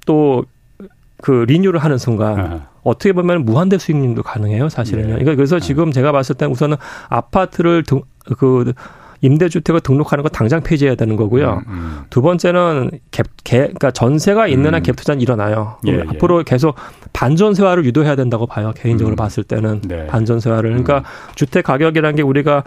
[0.06, 0.44] 또
[1.24, 2.66] 그 리뉴를 하는 순간 아.
[2.82, 5.06] 어떻게 보면 무한대 수익률도 가능해요, 사실은요.
[5.06, 5.12] 예.
[5.12, 6.76] 그러니까 그래서 지금 제가 봤을 때 우선은
[7.08, 8.02] 아파트를 등,
[8.36, 8.74] 그
[9.22, 11.62] 임대주택을 등록하는 거 당장 폐지해야 되는 거고요.
[11.66, 12.00] 음, 음.
[12.10, 14.82] 두 번째는 갭, 개, 그러니까 전세가 있는 한 음.
[14.82, 15.78] 갭 투자는 일어나요.
[15.86, 16.04] 예, 예.
[16.06, 16.74] 앞으로 계속
[17.14, 18.72] 반전세화를 유도해야 된다고 봐요.
[18.76, 19.16] 개인적으로 음.
[19.16, 20.06] 봤을 때는 네.
[20.08, 20.68] 반전세화를.
[20.68, 21.02] 그러니까 음.
[21.36, 22.64] 주택 가격이라는 게 우리가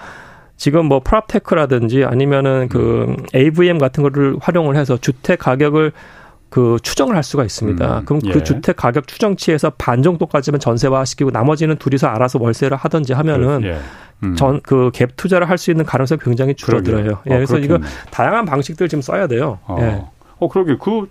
[0.57, 5.91] 지금 뭐 프랍테크라든지 아니면은 그 AVM 같은 거를 활용을 해서 주택 가격을
[6.49, 7.99] 그 추정을 할 수가 있습니다.
[7.99, 8.31] 음, 그럼 그 예.
[8.33, 13.67] 그 주택 가격 추정치에서 반 정도까지만 전세화 시키고 나머지는 둘이서 알아서 월세를 하든지 하면은 그,
[13.67, 13.77] 예.
[14.23, 14.35] 음.
[14.35, 17.11] 전그 갭 투자를 할 수 있는 가능성이 굉장히 줄어들어요.
[17.11, 17.75] 어, 예, 그래서 그렇겠네.
[17.87, 19.59] 이거 다양한 방식들 지금 써야 돼요.
[19.67, 19.77] 어.
[19.79, 20.03] 예.
[20.39, 21.07] 어 그러게 그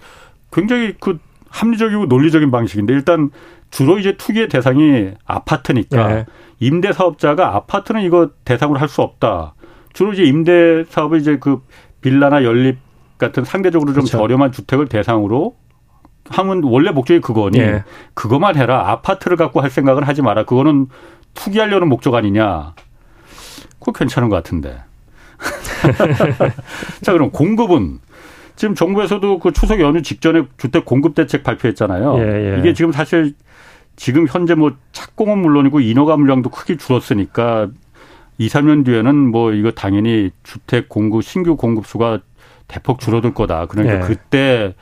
[0.52, 1.18] 굉장히 그
[1.50, 3.30] 합리적이고 논리적인 방식인데 일단
[3.70, 6.26] 주로 이제 투기의 대상이 아파트니까 예.
[6.58, 9.54] 임대 사업자가 아파트는 이거 대상으로 할 수 없다.
[9.92, 11.62] 주로 이제 임대 사업을 이제 그
[12.00, 12.78] 빌라나 연립
[13.18, 14.18] 같은 상대적으로 좀 그렇죠.
[14.18, 15.56] 저렴한 주택을 대상으로
[16.28, 17.84] 하면 원래 목적이 그거니 예.
[18.14, 20.88] 그것만 해라 아파트를 갖고 할 생각은 하지 마라 그거는
[21.34, 22.74] 투기하려는 목적 아니냐
[23.78, 24.78] 그거 괜찮은 것 같은데
[27.02, 28.00] 자 그럼 공급은
[28.56, 32.58] 지금 정부에서도 그 추석 연휴 직전에 주택 공급 대책 발표했잖아요 예, 예.
[32.58, 33.34] 이게 지금 사실
[33.96, 37.68] 지금 현재 뭐 착공은 물론이고 인허가 물량도 크게 줄었으니까
[38.38, 42.20] 2, 3년 뒤에는 뭐 이거 당연히 주택 공급 신규 공급수가
[42.68, 43.66] 대폭 줄어들 거다.
[43.66, 44.00] 그러니까 예.
[44.00, 44.74] 그때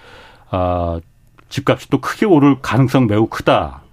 [0.50, 1.00] 아
[1.48, 3.83] 집값이 또 크게 오를 가능성 매우 크다.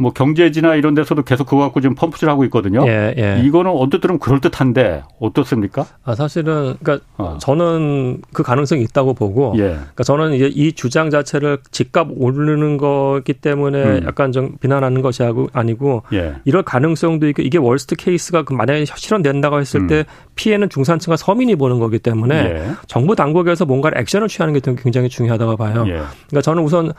[0.00, 2.86] 뭐 경제지나 이런 데서도 계속 그거 갖고 지금 펌프질하고 있거든요.
[2.86, 3.42] 예, 예.
[3.44, 5.84] 이거는 언뜻 들으면 그럴 듯한데 어떻습니까?
[6.04, 7.36] 아 사실은 그러니까 어.
[7.38, 9.62] 저는 그 가능성이 있다고 보고, 예.
[9.62, 14.00] 그러니까 저는 이제 이 주장 자체를 집값 오르는 거기 때문에 음.
[14.06, 16.36] 약간 좀 비난하는 것이 아니고 예.
[16.46, 19.86] 이럴 가능성도 있고 이게 worst case가 그 만약에 실현된다고 했을 음.
[19.86, 22.70] 때 피해는 중산층과 서민이 보는 거기 때문에 예.
[22.86, 25.84] 정부 당국에서 뭔가 액션을 취하는 게 굉장히 중요하다고 봐요.
[25.88, 25.92] 예.
[26.28, 26.92] 그러니까 저는 우선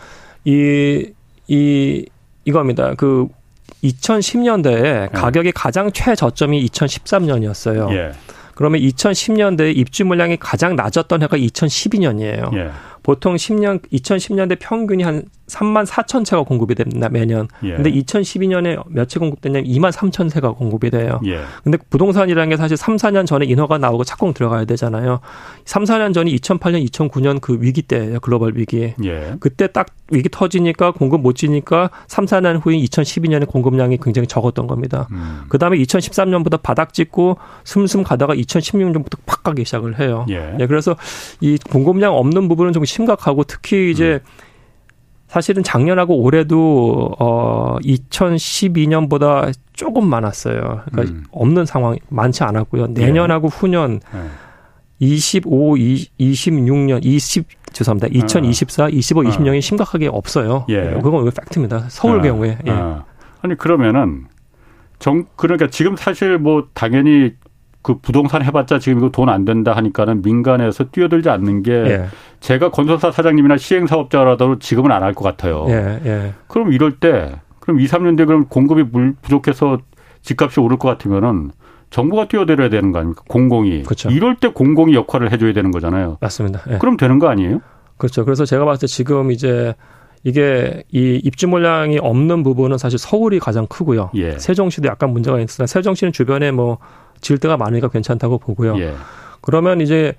[0.46, 1.12] 이
[1.52, 2.06] 이
[2.46, 2.94] 이겁니다.
[2.96, 3.28] 그
[3.84, 5.10] 2010년대에 네.
[5.14, 7.92] 가격이 가장 최저점이 2013년이었어요.
[7.94, 8.12] 예.
[8.56, 12.56] 그러면 2010년대에 입주 물량이 가장 낮았던 해가 2012년이에요.
[12.58, 12.72] 예.
[13.04, 17.48] 보통 10년 2010년대 평균이 한 3만 4천 채가 공급이 됩니다 매년.
[17.64, 17.74] 예.
[17.76, 21.20] 근데 2012년에 몇 채 공급됐냐면 2만 3천 채가 공급이 돼요.
[21.26, 21.42] 예.
[21.64, 25.20] 근데 부동산이라는 게 사실 3, 4년 전에 인허가 나오고 착공 들어가야 되잖아요.
[25.66, 28.20] 3, 4년 전이 2008년, 2009년 그 위기 때예요.
[28.22, 28.94] 글로벌 위기.
[29.04, 29.34] 예.
[29.42, 35.08] 그때 딱 위기 터지니까 공급 못 지니까 3, 4년 후인 2012년에 공급량이 굉장히 적었던 겁니다.
[35.12, 35.42] 음.
[35.50, 40.26] 그다음에 2013년부터 바닥 찍고 숨숨 가다가 2016년부터 팍 가기 시작을 해요.
[40.30, 40.54] 예.
[40.58, 40.96] 네, 그래서
[41.42, 44.52] 이 공급량 없는 부분은 좀 심각하고 특히 이제 음.
[45.28, 50.82] 사실은 작년하고 올해도 어 2012년보다 조금 많았어요.
[50.92, 51.24] 그러니까 음.
[51.32, 52.88] 없는 상황 많지 않았고요.
[52.88, 53.58] 내년하고 네.
[53.58, 54.28] 후년 네.
[55.00, 58.08] 25, 20, 26년, 20 죄송합니다.
[58.12, 58.90] 2024, 아.
[58.90, 59.62] 25, 26이 아.
[59.62, 60.66] 심각하게 없어요.
[60.68, 61.00] 예.
[61.02, 61.86] 그건 팩트입니다.
[61.90, 62.22] 서울 아.
[62.24, 62.58] 경우에.
[62.68, 62.72] 예.
[62.72, 63.06] 아.
[63.42, 64.26] 아니 그러면은
[65.00, 67.32] 정 그러니까 지금 사실 뭐 당연히
[67.82, 72.06] 그 부동산 해봤자 지금 이거 돈 안 된다 하니까는 민간에서 뛰어들지 않는 게 예.
[72.40, 75.66] 제가 건설사 사장님이나 시행사업자라도 지금은 안 할 것 같아요.
[75.70, 76.34] 예, 예.
[76.48, 78.84] 그럼 이럴 때 그럼 2, 3년 뒤에 그럼 공급이
[79.22, 79.80] 부족해서
[80.22, 81.52] 집값이 오를 것 같으면은
[81.90, 83.24] 정부가 뛰어들어야 되는 거 아닙니까?
[83.28, 83.84] 공공이.
[83.84, 84.10] 그렇죠.
[84.10, 86.18] 이럴 때 공공이 역할을 해줘야 되는 거잖아요.
[86.22, 86.62] 맞습니다.
[86.70, 86.78] 예.
[86.78, 87.60] 그럼 되는 거 아니에요?
[87.98, 88.24] 그렇죠.
[88.26, 89.76] 그래서 제가 봤을 때 지금 이제
[90.24, 94.12] 이게 이 입주 물량이 없는 부분은 사실 서울이 가장 크고요.
[94.16, 94.38] 예.
[94.38, 96.78] 세종시도 약간 문제가 있으나 세종시는 주변에 뭐
[97.22, 98.80] 지을 데가 많으니까 괜찮다고 보고요.
[98.80, 98.94] 예.
[99.42, 100.14] 그러면 이제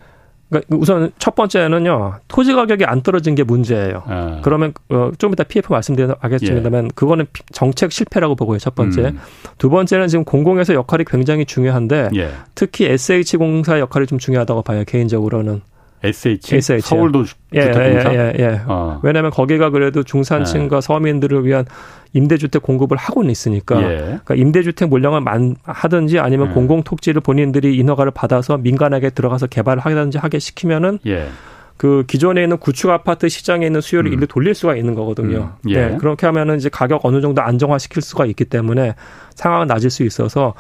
[0.51, 4.03] 그러니까 우선 첫 번째는요 토지 가격이 안 떨어진 게 문제예요.
[4.07, 4.41] 아.
[4.43, 6.89] 그러면 어, 좀 이따 PF 말씀드리겠습니다만 예.
[6.95, 8.59] 그거는 정책 실패라고 보고요.
[8.59, 9.03] 첫 번째.
[9.03, 9.21] 음.
[9.57, 12.31] 두 번째는 지금 공공에서 역할이 굉장히 중요한데 예.
[12.55, 14.83] 특히 SH 공사 역할이 좀 중요하다고 봐요.
[14.87, 15.63] 개인적으로는.
[16.03, 18.13] SH, SH 서울도 주택공사.
[18.13, 18.61] 예, 예, 예, 예.
[18.67, 19.01] 어.
[19.03, 20.81] 왜냐하면 거기가 그래도 중산층과 예.
[20.81, 21.65] 서민들을 위한
[22.13, 23.97] 임대주택 공급을 하고는 있으니까 예.
[23.97, 26.55] 그러니까 임대주택 물량을 만 하든지 아니면 예.
[26.55, 31.29] 공공톡지를 본인들이 인허가를 받아서 민간에게 들어가서 개발을 하든지 하게 시키면은 예.
[31.77, 34.15] 그 기존에 있는 구축 아파트 시장에 있는 수요를 음.
[34.15, 35.55] 일로 돌릴 수가 있는 거거든요.
[35.65, 35.71] 음.
[35.71, 35.89] 예.
[35.89, 38.95] 네, 그렇게 하면은 이제 가격 어느 정도 안정화 시킬 수가 있기 때문에
[39.35, 40.55] 상황은 낮을 수 있어서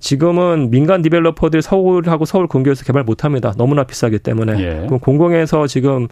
[0.00, 3.52] 지금은 민간 디벨로퍼들 서울하고 서울 근교에서 개발 못 합니다.
[3.56, 4.60] 너무나 비싸기 때문에.
[4.60, 4.86] 예.
[4.86, 6.08] 그럼 공공에서 지금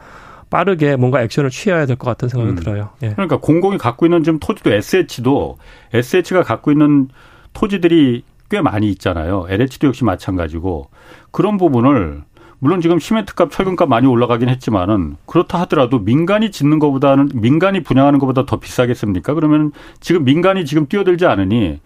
[0.50, 2.56] 빠르게 뭔가 액션을 취해야 될 것 같은 생각이 음.
[2.56, 2.90] 들어요.
[3.02, 3.10] 예.
[3.10, 5.58] 그러니까 공공이 갖고 있는 지금 토지도 SH도
[5.92, 7.08] SH가 갖고 있는
[7.52, 9.46] 토지들이 꽤 많이 있잖아요.
[9.48, 10.88] LH도 역시 마찬가지고
[11.32, 12.22] 그런 부분을
[12.58, 18.46] 물론 지금 시멘트값, 철근값 많이 올라가긴 했지만은 그렇다 하더라도 민간이 짓는 것보다는 민간이 분양하는 것보다
[18.46, 19.34] 더 비싸겠습니까?
[19.34, 21.80] 그러면 지금 민간이 지금 뛰어들지 않으니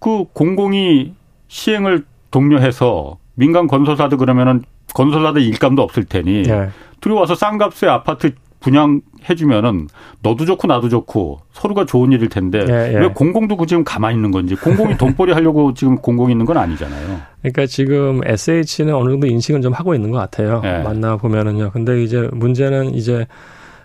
[0.00, 1.14] 그 공공이
[1.48, 4.62] 시행을 독려해서 민간 건설사도 그러면은
[4.94, 6.70] 건설하던 일감도 없을 테니 예.
[7.00, 9.88] 들어와서 싼 값에 아파트 분양해주면은
[10.22, 12.98] 너도 좋고 나도 좋고 서로가 좋은 일일 텐데 예, 예.
[12.98, 17.20] 왜 공공도 그 지금 가만히 있는 건지 공공이 돈벌이 하려고 지금 공공이 있는 건 아니잖아요.
[17.40, 20.60] 그러니까 지금 SH는 어느 정도 인식은 좀 하고 있는 것 같아요.
[20.64, 20.82] 예.
[20.82, 21.70] 만나 보면은요.
[21.72, 23.26] 근데 이제 문제는 이제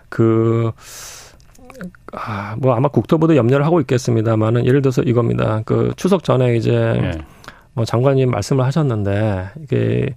[0.08, 0.72] 그
[2.12, 5.62] 아, 뭐 아마 국토부도 염려를 하고 있겠습니다만은 예를 들어서 이겁니다.
[5.64, 7.12] 그 추석 전에 이제 예.
[7.74, 10.14] 뭐 장관님 말씀을 하셨는데 이게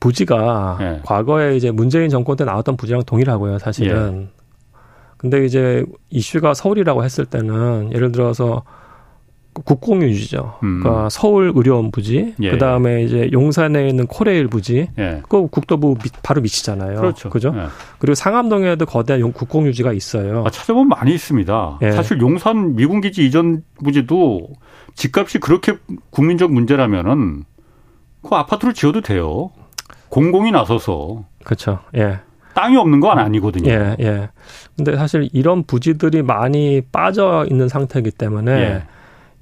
[0.00, 1.00] 부지가 예.
[1.04, 4.28] 과거에 이제 문재인 정권 때 나왔던 부지랑 동일하고요, 사실은.
[4.28, 4.42] 예.
[5.16, 8.64] 근데 이제 이슈가 서울이라고 했을 때는 예를 들어서
[9.64, 10.58] 국공 유지죠.
[10.62, 10.80] 음.
[10.80, 12.50] 그러니까 서울 의료원 부지, 예.
[12.50, 15.22] 그 다음에 이제 용산에 있는 코레일 부지, 예.
[15.28, 16.96] 그 국토부 미, 바로 미치잖아요.
[16.96, 17.28] 그렇죠.
[17.30, 17.52] 그죠?
[17.54, 17.66] 예.
[17.98, 20.44] 그리고 상암동에도 거대한 용, 국공유지가 있어요.
[20.46, 21.78] 아, 찾아보면 많이 있습니다.
[21.82, 21.92] 예.
[21.92, 24.48] 사실 용산 미군 기지 이전 부지도
[24.94, 25.74] 집값이 그렇게
[26.10, 27.44] 국민적 문제라면은
[28.22, 29.50] 그 아파트를 지어도 돼요.
[30.08, 31.24] 공공이 나서서.
[31.44, 31.80] 그렇죠.
[31.96, 32.20] 예.
[32.54, 33.70] 땅이 없는 건 아니거든요.
[33.70, 34.28] 예, 예.
[34.76, 38.82] 근데 사실 이런 부지들이 많이 빠져 있는 상태이기 때문에 예.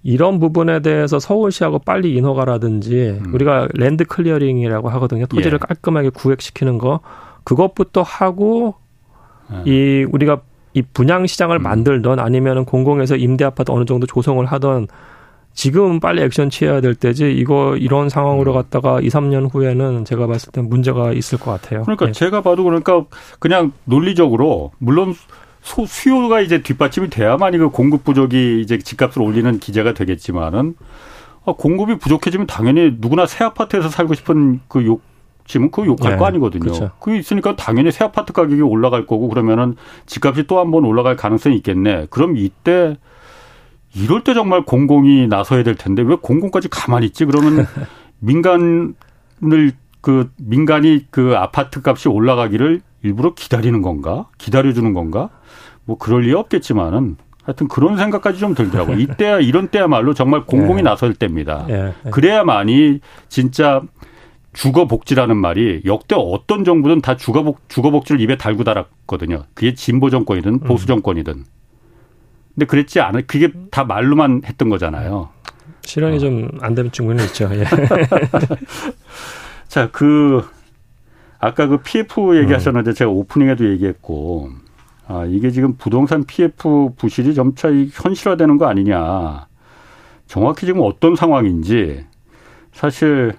[0.02, 3.34] 이런 부분에 대해서 서울시하고 빨리 인허가라든지 음.
[3.34, 5.26] 우리가 land clearing이라고 하거든요.
[5.26, 5.66] 토지를 예.
[5.66, 7.00] 깔끔하게 구획시키는 거
[7.44, 8.74] 그것부터 하고
[9.66, 9.70] 예.
[9.70, 10.40] 이 우리가
[10.72, 11.62] 이 분양 시장을 음.
[11.62, 14.86] 만들던 아니면은 공공에서 임대 아파트 어느 정도 조성을 하던
[15.52, 18.54] 지금 빨리 액션 취해야 될 때지 이거 이런 상황으로 음.
[18.54, 21.82] 갔다가 2, 3년 후에는 제가 봤을 때 문제가 있을 것 같아요.
[21.82, 22.12] 그러니까 네.
[22.12, 23.04] 제가 봐도 그러니까
[23.38, 25.14] 그냥 논리적으로 물론
[25.62, 30.74] 소, 수요가 이제 뒷받침이 돼야만 이거 공급 부족이 이제 집값을 올리는 기제가 되겠지만은
[31.44, 35.02] 아, 공급이 부족해지면 당연히 누구나 새 아파트에서 살고 싶은 그 욕,
[35.46, 36.60] 지금 그 욕할 네, 거 아니거든요.
[36.72, 36.90] 그렇죠.
[37.08, 39.74] 있으니까 당연히 새 아파트 가격이 올라갈 거고 그러면은
[40.06, 42.06] 집값이 또 한 번 올라갈 가능성이 있겠네.
[42.10, 42.96] 그럼 이때
[43.94, 47.24] 이럴 때 정말 공공이 나서야 될 텐데 왜 공공까지 가만히 있지?
[47.24, 47.66] 그러면
[48.20, 48.94] 민간을
[50.00, 54.28] 그 민간이 그 아파트 값이 올라가기를 일부러 기다리는 건가?
[54.38, 55.30] 기다려 주는 건가?
[55.90, 58.96] 뭐 그럴 리 없겠지만은 하여튼 그런 생각까지 좀 들더라고요.
[59.00, 60.82] 이때야 이런 때야말로 정말 공공이 네.
[60.82, 61.64] 나설 때입니다.
[61.66, 61.92] 네.
[62.12, 63.82] 그래야만이 진짜
[64.52, 69.46] 주거복지라는 말이 역대 어떤 정부든 다 주거복 주거복지를 입에 달고 달았거든요.
[69.54, 71.44] 그게 진보 정권이든 보수 정권이든.
[72.54, 73.22] 근데 그랬지 않아.
[73.26, 75.30] 그게 다 말로만 했던 거잖아요.
[75.82, 76.18] 실현이 어.
[76.20, 77.50] 좀안 되는 측면이 있죠.
[77.52, 77.64] 예.
[79.66, 80.44] 자, 그
[81.40, 82.94] 아까 그 PF 얘기하셨는데 음.
[82.94, 84.50] 제가 오프닝에도 얘기했고
[85.10, 89.46] 아, 이게 지금 부동산 PF 부실이 점차 현실화되는 거 아니냐.
[90.26, 92.06] 정확히 지금 어떤 상황인지
[92.72, 93.34] 사실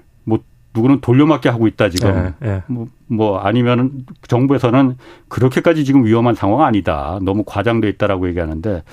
[0.74, 2.64] 누구는 돌려막기 하고 있다 지금 예, 예.
[2.68, 8.84] 뭐, 뭐 아니면은 정부에서는 그렇게까지 지금 위험한 상황 아니다 너무 과장돼 있다라고 얘기하는데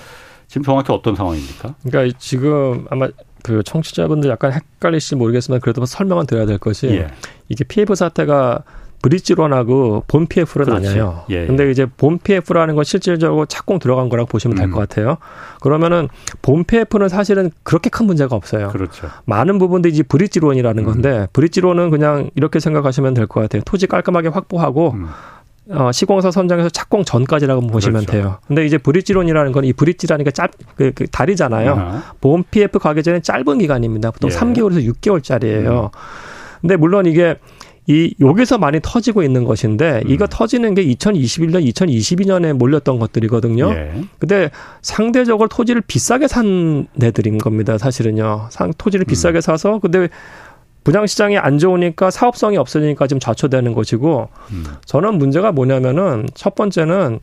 [0.47, 1.75] 지금 정확히 어떤 상황입니까?
[1.83, 3.07] 그러니까 지금 아마
[3.43, 7.07] 그 청취자분들 약간 헷갈리실지 모르겠지만 그래도 설명은 드려야 될 것이 예.
[7.47, 8.63] 이게 PF 사태가
[9.01, 10.87] 브릿지론하고 본 PF로 그렇지.
[10.87, 11.23] 나뉘어요.
[11.29, 11.47] 예, 예.
[11.47, 14.79] 근데 이제 본 PF라는 건 실질적으로 착공 들어간 거라고 보시면 될것 음.
[14.79, 15.17] 같아요.
[15.61, 16.09] 그러면은
[16.41, 18.69] 본 PF는 사실은 그렇게 큰 문제가 없어요.
[18.69, 19.07] 그렇죠.
[19.25, 20.85] 많은 부분들이 이제 브릿지론이라는 음.
[20.85, 23.61] 건데 브릿지론은 그냥 이렇게 생각하시면 될 것 같아요.
[23.65, 25.07] 토지 깔끔하게 확보하고 음.
[25.71, 28.11] 어, 시공사 선정에서 착공 전까지라고 보시면 그렇죠.
[28.11, 28.37] 돼요.
[28.47, 32.01] 근데 이제 브릿지론이라는 건 이 브릿지라는 게 짧, 그, 그 다리잖아요.
[32.21, 34.09] 보험 PF 가기 전에 짧은 기간입니다.
[34.09, 34.35] 보통 예.
[34.35, 35.83] 3개월에서 6개월짜리예요.
[35.83, 35.89] 음.
[36.61, 37.35] 근데 물론 이게
[37.87, 40.09] 이 여기서 많이 터지고 있는 것인데 음.
[40.09, 43.71] 이거 터지는 게 2021년, 2022년에 몰렸던 것들이거든요.
[43.71, 44.03] 예.
[44.19, 47.77] 근데 상대적으로 토지를 비싸게 산 애들인 겁니다.
[47.77, 48.47] 사실은요.
[48.51, 49.07] 상 토지를 음.
[49.07, 50.09] 비싸게 사서 근데
[50.83, 54.65] 분양 시장이 안 좋으니까 사업성이 없으니까 지금 좌초되는 것이고 음.
[54.85, 57.19] 저는 문제가 뭐냐면은 첫 번째는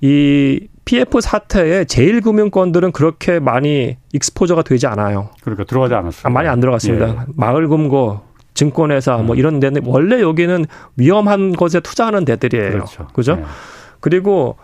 [0.00, 5.30] 이 PF 사태에 제일금융권들은 그렇게 많이 익스포저가 되지 않아요.
[5.42, 6.22] 그러니까 들어가지 않았어요.
[6.24, 7.08] 아, 많이 안 들어갔습니다.
[7.08, 7.16] 예.
[7.34, 8.20] 마을금고,
[8.58, 9.38] 증권회사 뭐 음.
[9.38, 10.66] 이런 데는 원래 여기는
[10.96, 12.70] 위험한 것에 투자하는 데들이에요.
[12.70, 13.06] 그렇죠.
[13.12, 13.36] 그죠?
[13.36, 13.44] 네.
[14.00, 14.56] 그리고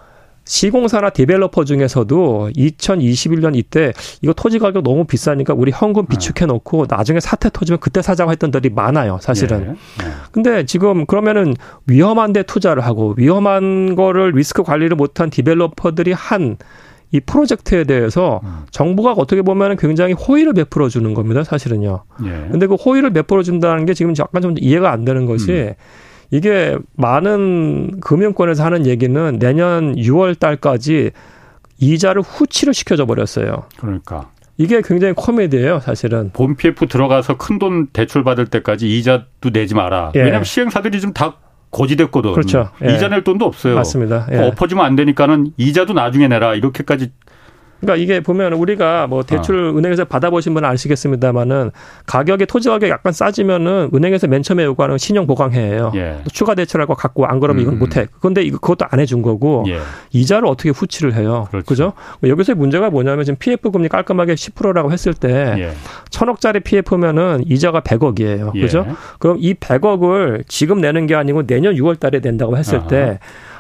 [0.46, 7.20] 시공사나 developer 중에서도 2021년 이때 이거 토지 가격 너무 비싸니까 우리 현금 비축해 놓고 나중에
[7.20, 9.61] 사태 터지면 그때 사자고 했던 데들이 많아요, 사실은.
[9.61, 10.04] 네.
[10.04, 10.11] 네.
[10.33, 11.54] 근데 지금 그러면은
[11.87, 16.57] 위험한 데 투자를 하고 위험한 거를 리스크 관리를 못한 developer들이 한
[17.14, 18.64] 이 프로젝트에 대해서 음.
[18.72, 21.44] 정부가 어떻게 보면 굉장히 호의를 베풀어 주는 겁니다.
[21.44, 22.03] 사실은요.
[22.24, 22.48] 예.
[22.50, 25.74] 근데 그 호의를 베풀어 준다는 게 지금 약간 좀 이해가 안 되는 것이 음.
[26.33, 31.12] 이게 많은 금융권에서 하는 얘기는 내년 6월 달까지
[31.79, 33.62] 이자를 후치를 시켜줘 버렸어요.
[33.79, 34.31] 그러니까.
[34.57, 36.31] 이게 굉장히 코미디예요, 사실은.
[36.33, 40.11] 본 PF 들어가서 큰 돈 대출 받을 때까지 이자도 내지 마라.
[40.16, 40.18] 예.
[40.18, 41.37] 왜냐하면 시행사들이 좀다
[41.74, 42.32] 고지됐거든.
[42.32, 42.70] 그렇죠.
[42.84, 42.94] 예.
[42.94, 43.74] 이자 낼 돈도 없어요.
[43.74, 44.26] 맞습니다.
[44.32, 44.38] 예.
[44.38, 47.10] 엎어지면 안 되니까는 이자도 나중에 내라 이렇게까지
[47.84, 49.78] 그러니까 이게 보면 우리가 뭐 대출 어.
[49.78, 51.70] 은행에서 받아보신 분은 아시겠습니다만은
[52.06, 55.92] 가격이 토지 가격이 약간 싸지면은 은행에서 맨 처음에 요구하는 신용 보강해예요.
[55.94, 56.18] 예.
[56.32, 57.78] 추가 대출하고 갖고 안 그러면 이건 음.
[57.78, 58.06] 못해.
[58.20, 59.78] 그런데 이거 그것도 안 해준 거고 예.
[60.12, 61.46] 이자를 어떻게 후치를 해요.
[61.50, 61.66] 그렇죠.
[61.66, 61.92] 그죠?
[62.22, 65.72] 여기서 문제가 뭐냐면 지금 PF 금리 깔끔하게 10%라고 했을 때 예.
[66.10, 68.52] 천억짜리 PF면은 이자가 100억이에요.
[68.54, 68.60] 예.
[68.60, 68.86] 그죠?
[69.18, 72.86] 그럼 이 100억을 지금 내는 게 아니고 내년 6월 달에 낸다고 했을 아하.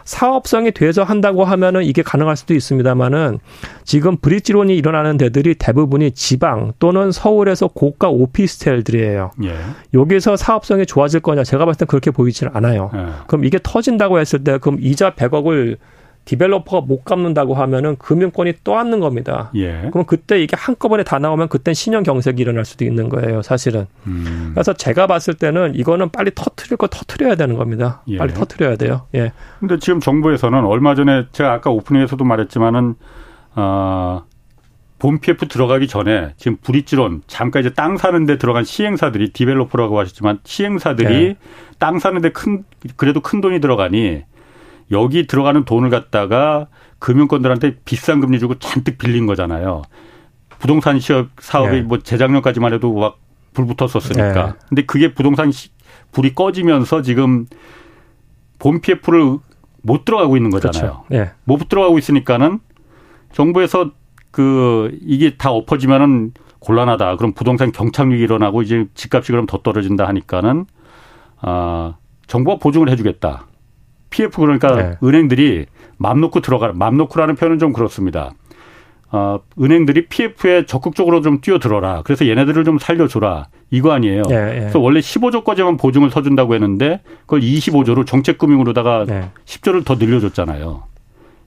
[0.04, 3.38] 때 사업성이 돼서 한다고 하면은 이게 가능할 수도 있습니다만은
[3.84, 9.32] 지금 브릿지론이 일어나는 데들이 대부분이 지방 또는 서울에서 고가 오피스텔들이에요.
[9.44, 9.54] 예.
[9.94, 12.90] 여기서 사업성이 좋아질 거냐 제가 봤을 때 그렇게 보이지는 않아요.
[12.94, 13.06] 예.
[13.26, 15.78] 그럼 이게 터진다고 했을 때 그럼 이자 100억을
[16.24, 19.50] 디벨로퍼가 못 갚는다고 하면은 금융권이 떠안는 겁니다.
[19.56, 19.88] 예.
[19.92, 23.86] 그럼 그때 이게 한꺼번에 다 나오면 그땐 신용 경색이 일어날 수도 있는 거예요, 사실은.
[24.06, 24.52] 음.
[24.54, 28.02] 그래서 제가 봤을 때는 이거는 빨리 터트릴 거 터트려야 되는 겁니다.
[28.08, 28.16] 예.
[28.16, 29.02] 빨리 터트려야 돼요.
[29.14, 29.32] 예.
[29.60, 32.94] 근데 지금 정부에서는 얼마 전에 제가 아까 오프닝에서도 말했지만은
[33.56, 34.24] 어,
[34.98, 41.14] 본 PF 들어가기 전에 지금 브릿지론 잠깐 이제 땅 사는데 들어간 시행사들이 디벨로퍼라고 하셨지만 시행사들이
[41.14, 41.36] 예.
[41.78, 42.64] 땅 사는데 큰
[42.96, 44.22] 그래도 큰 돈이 들어가니
[44.90, 46.68] 여기 들어가는 돈을 갖다가
[46.98, 49.82] 금융권들한테 비싼 금리 주고 잔뜩 빌린 거잖아요.
[50.58, 51.82] 부동산 시업 사업이 네.
[51.82, 54.46] 뭐 재작년까지만 해도 막 불 붙었었으니까.
[54.46, 54.52] 네.
[54.68, 55.70] 근데 그게 부동산 시,
[56.12, 57.46] 불이 꺼지면서 지금
[58.58, 59.38] 본 PF를
[59.82, 61.04] 못 들어가고 있는 거잖아요.
[61.04, 61.04] 그렇죠.
[61.08, 61.30] 네.
[61.44, 62.58] 못 들어가고 있으니까는
[63.32, 63.92] 정부에서
[64.30, 67.16] 그 이게 다 엎어지면은 곤란하다.
[67.16, 70.66] 그럼 부동산 경착륙이 일어나고 이제 집값이 그럼 더 떨어진다 하니까는
[71.40, 73.46] 아 정부가 보증을 해주겠다.
[74.14, 74.96] PF 그러니까 네.
[75.02, 78.30] 은행들이 맘 놓고 들어가 맘 놓고라는 표현은 좀 그렇습니다.
[79.10, 82.02] 어, 은행들이 PF에 적극적으로 좀 뛰어들어라.
[82.04, 83.48] 그래서 얘네들을 좀 살려줘라.
[83.70, 84.22] 이거 아니에요.
[84.22, 84.60] 네, 네.
[84.60, 89.30] 그래서 원래 15조까지만 보증을 서준다고 했는데 그걸 25조로 정책금융으로다가 네.
[89.46, 90.84] 10조를 더 늘려줬잖아요.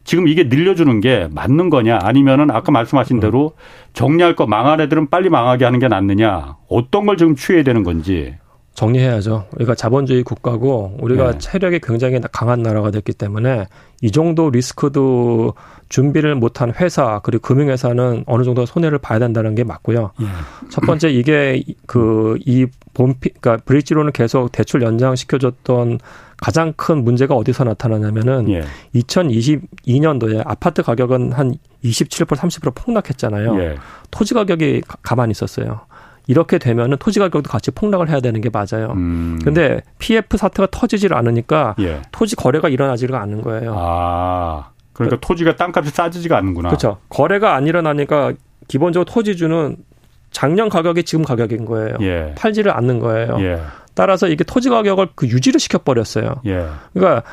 [0.03, 3.53] 지금 이게 늘려주는 게 맞는 거냐 아니면은 아까 말씀하신 대로
[3.93, 8.35] 정리할 거 망할 애들은 빨리 망하게 하는 게 낫느냐 어떤 걸 지금 취해야 되는 건지
[8.77, 9.47] 정리해야죠.
[9.55, 11.37] 우리가 자본주의 국가고 우리가 네.
[11.39, 13.65] 체력이 굉장히 강한 나라가 됐기 때문에
[14.01, 15.55] 이 정도 리스크도
[15.89, 20.11] 준비를 못한 회사 그리고 금융회사는 어느 정도 손해를 봐야 된다는 게 맞고요.
[20.21, 20.25] 예.
[20.69, 25.99] 첫 번째 이게 그 이 본피 그러니까 브릿지로는 계속 대출 연장시켜줬던
[26.37, 28.63] 가장 큰 문제가 어디서 나타나냐면은 예.
[28.95, 33.59] 2022년도에 아파트 가격은 한 27% 30% 폭락했잖아요.
[33.59, 33.75] 예.
[34.11, 35.81] 토지 가격이 가만히 있었어요.
[36.27, 38.91] 이렇게 되면은 토지 가격도 같이 폭락을 해야 되는 게 맞아요.
[38.91, 39.39] 음.
[39.43, 42.01] 근데 PF 사태가 터지질 않으니까 예.
[42.11, 43.73] 토지 거래가 일어나지가 않는 거예요.
[43.77, 44.71] 아.
[44.93, 46.69] 그러니까 그, 토지가 땅값이 싸지지가 않는구나.
[46.69, 46.97] 그렇죠.
[47.09, 48.33] 거래가 안 일어나니까
[48.67, 49.77] 기본적으로 토지주는
[50.31, 51.95] 작년 가격이 지금 가격인 거예요.
[52.01, 52.33] 예.
[52.37, 53.37] 팔지를 않는 거예요.
[53.39, 53.61] 예.
[53.93, 56.41] 따라서 이게 토지 가격을 그 유지를 시켜 버렸어요.
[56.45, 56.67] 예.
[56.93, 57.23] 그러니까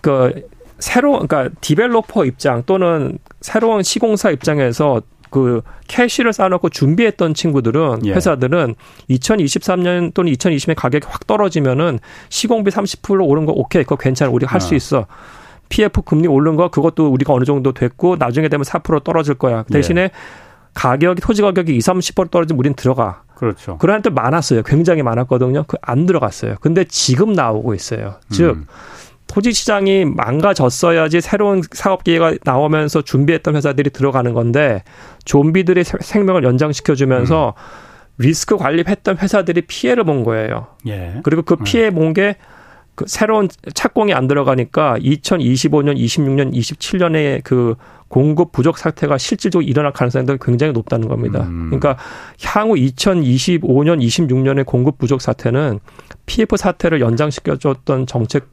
[0.00, 5.00] 그 새로 그러니까 developer 입장 또는 새로운 시공사 입장에서
[5.32, 8.12] 그 cash를 쌓아놓고 준비했던 친구들은 예.
[8.12, 8.76] 회사들은
[9.10, 14.74] 2023년 또는 2020년 가격이 확 떨어지면은 시공비 30% 오른 거 오케이 그거 괜찮아 우리가 할수
[14.74, 14.76] 어.
[14.76, 15.06] 있어.
[15.70, 19.62] PF 금리 오른 거 그것도 우리가 어느 정도 됐고 나중에 되면 4% 떨어질 거야.
[19.64, 20.10] 그 대신에 예.
[20.74, 23.22] 가격이 토지 가격이 2, 30% 떨어지면 우린 들어가.
[23.34, 23.76] 그렇죠.
[23.78, 24.62] 그런 애들 많았어요.
[24.62, 25.64] 굉장히 많았거든요.
[25.64, 26.56] 그 안 들어갔어요.
[26.60, 28.16] 근데 지금 나오고 있어요.
[28.30, 28.66] 즉 음.
[29.32, 34.82] 토지 시장이 망가졌어야지 새로운 사업 기회가 나오면서 준비했던 회사들이 들어가는 건데
[35.24, 37.62] 좀비들의 생명을 연장시켜 주면서 음.
[38.18, 40.66] 리스크 관리했던 회사들이 피해를 본 거예요.
[40.86, 41.20] 예.
[41.22, 41.64] 그리고 그 음.
[41.64, 42.36] 피해 본게
[42.94, 47.76] 그 새로운 착공이 안 들어가니까 2025년, 26년, 27년에 그
[48.08, 51.44] 공급 부족 사태가 실질적으로 일어날 가능성이 굉장히 높다는 겁니다.
[51.44, 51.70] 음.
[51.70, 51.96] 그러니까
[52.44, 55.80] 향후 2025년, 26년의 공급 부족 사태는
[56.26, 58.52] PF 사태를 연장시켜줬던 정책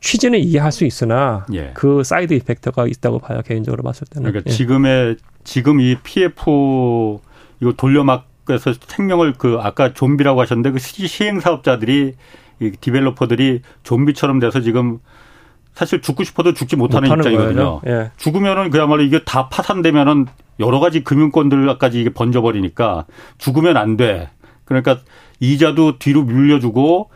[0.00, 1.72] 취지는 이해할 수 있으나 예.
[1.74, 4.30] 그 side effect가 있다고 봐요 개인적으로 봤을 때는.
[4.30, 4.54] 그러니까 예.
[4.54, 7.18] 지금의 지금 이 PF
[7.60, 12.14] 이거 돌려막에서 생명을 그 아까 좀비라고 하셨는데 그 시행 사업자들이
[12.60, 14.98] 이 developer들이 좀비처럼 돼서 지금
[15.74, 17.80] 사실 죽고 싶어도 죽지 못하는, 못하는 입장이거든요.
[17.86, 18.10] 예.
[18.16, 20.26] 죽으면은 그야말로 이게 다 파산되면은
[20.58, 23.06] 여러 가지 금융권들까지 이게 번져버리니까
[23.38, 24.28] 죽으면 안 돼.
[24.64, 25.00] 그러니까
[25.40, 27.10] 이자도 뒤로 물려주고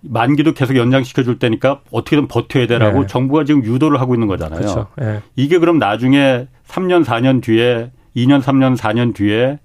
[0.00, 3.06] 만기도 계속 연장시켜 줄 테니까 어떻게든 버텨야 되라고 네.
[3.06, 4.60] 정부가 지금 유도를 하고 있는 거잖아요.
[4.60, 4.86] 그렇죠.
[4.96, 5.20] 네.
[5.36, 9.58] 이게 그럼 나중에 3년 4년 뒤에 2년 3년 4년 뒤에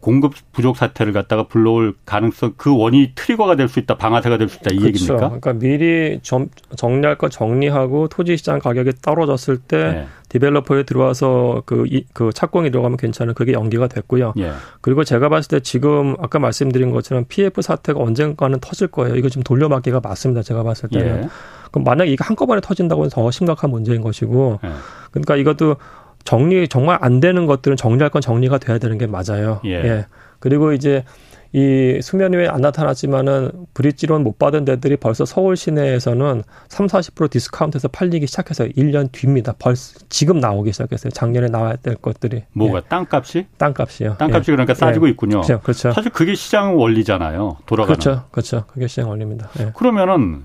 [0.00, 4.58] 공급 부족 사태를 갖다가 불러올 가능성 그 원인이 트리거가 될 수 있다 방아쇠가 될 수
[4.58, 4.88] 있다 이 그렇죠.
[4.88, 5.28] 얘기입니까?
[5.28, 10.06] 그러니까 미리 좀 정리할 거 정리하고 토지 시장 가격이 떨어졌을 때 네.
[10.28, 14.34] 디벨로퍼에 들어와서 그, 이, 그 착공이 들어가면 괜찮은 그게 연기가 됐고요.
[14.38, 14.52] 예.
[14.82, 19.16] 그리고 제가 봤을 때 지금 아까 말씀드린 것처럼 PF 사태가 언젠가는 터질 거예요.
[19.16, 20.42] 이거 지금 돌려막기가 맞습니다.
[20.42, 21.24] 제가 봤을 때는.
[21.24, 21.28] 예.
[21.72, 24.60] 그럼 만약 이게 한꺼번에 터진다고 하면 더 심각한 문제인 것이고.
[24.64, 24.68] 예.
[25.10, 25.76] 그러니까 이것도
[26.24, 29.60] 정리 정말 안 되는 것들은 정리할 건 정리가 돼야 되는 게 맞아요.
[29.64, 29.70] 예.
[29.70, 30.06] 예.
[30.40, 31.04] 그리고 이제
[31.52, 37.30] 이 수면 위에 안 나타났지만은 bridge loan 못 받은 데들이 벌써 서울 시내에서는 3, 40%
[37.30, 39.54] 디스카운트에서 팔리기 시작해서 1년 뒤입니다.
[39.58, 41.10] 벌써 지금 나오기 시작했어요.
[41.10, 42.44] 작년에 나와야 될 것들이.
[42.52, 42.82] 뭐가 예.
[42.88, 43.46] 땅값이?
[43.56, 44.16] 땅값이요.
[44.18, 44.54] 땅값이 예.
[44.54, 45.10] 그러니까 싸지고 예.
[45.12, 45.40] 있군요.
[45.40, 45.60] 그렇죠.
[45.60, 45.92] 그렇죠.
[45.92, 47.56] 사실 그게 시장 원리잖아요.
[47.64, 47.98] 돌아가는.
[47.98, 48.24] 그렇죠.
[48.30, 48.64] 그렇죠.
[48.66, 49.48] 그게 시장 원리입니다.
[49.60, 49.72] 예.
[49.74, 50.44] 그러면은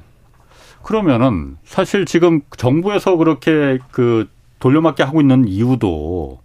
[0.83, 4.27] 그러면은 사실 지금 정부에서 그렇게 그
[4.63, 6.39] 돌려막기 하고 있는 이유도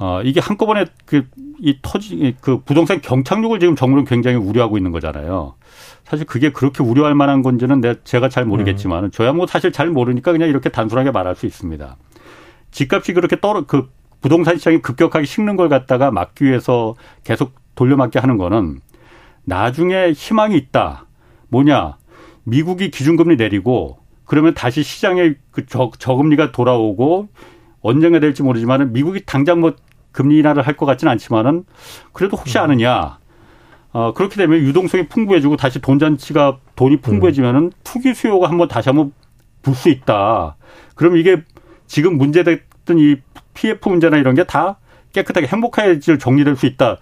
[0.00, 1.28] 어, 이게 한꺼번에 그,
[1.60, 5.54] 이 터지, 그 부동산 경착륙을 지금 정부는 굉장히 우려하고 있는 거잖아요.
[6.04, 9.10] 사실 그게 그렇게 우려할 만한 건지는 내, 제가 잘 모르겠지만, 음.
[9.10, 11.96] 저야 뭐 사실 잘 모르니까 그냥 이렇게 단순하게 말할 수 있습니다.
[12.70, 13.88] 집값이 그렇게 떨어, 그
[14.20, 18.80] 부동산 시장이 급격하게 식는 걸 갖다가 막기 위해서 계속 돌려막기 하는 거는
[19.44, 21.06] 나중에 희망이 있다.
[21.48, 21.96] 뭐냐.
[22.44, 27.28] 미국이 기준금리 내리고 그러면 다시 시장에 그 저, 저금리가 돌아오고
[27.80, 29.74] 언젠가 될지 모르지만은 미국이 당장 뭐
[30.12, 31.64] 금리 인하를 할 것 같지는 않지만은
[32.12, 32.64] 그래도 혹시 음.
[32.64, 33.18] 아느냐.
[33.92, 37.00] 어, 그렇게 되면 유동성이 풍부해지고 다시 돈 잔치가 돈이 음.
[37.00, 39.12] 풍부해지면은 투기 수요가 한번 다시 한번
[39.62, 40.56] 불 수 있다.
[40.94, 41.42] 그럼 이게
[41.86, 43.16] 지금 문제됐던 이
[43.54, 44.78] PF 문제나 이런 게 다
[45.14, 46.98] 깨끗하게 행복해질 정리될 수 있다.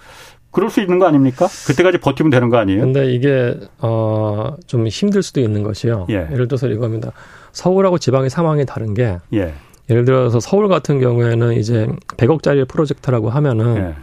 [0.50, 1.46] 그럴 수 있는 거 아닙니까?
[1.66, 2.80] 그때까지 버티면 되는 거 아니에요?
[2.80, 6.06] 근데 이게 어좀 힘들 수도 있는 것이요.
[6.10, 6.28] 예.
[6.32, 7.12] 예를 들어서 이겁니다.
[7.52, 9.54] 서울하고 지방의 상황이 다른 게 예.
[9.90, 13.94] 예를 들어서 서울 같은 경우에는 이제 100억짜리 프로젝트라고 하면은 예.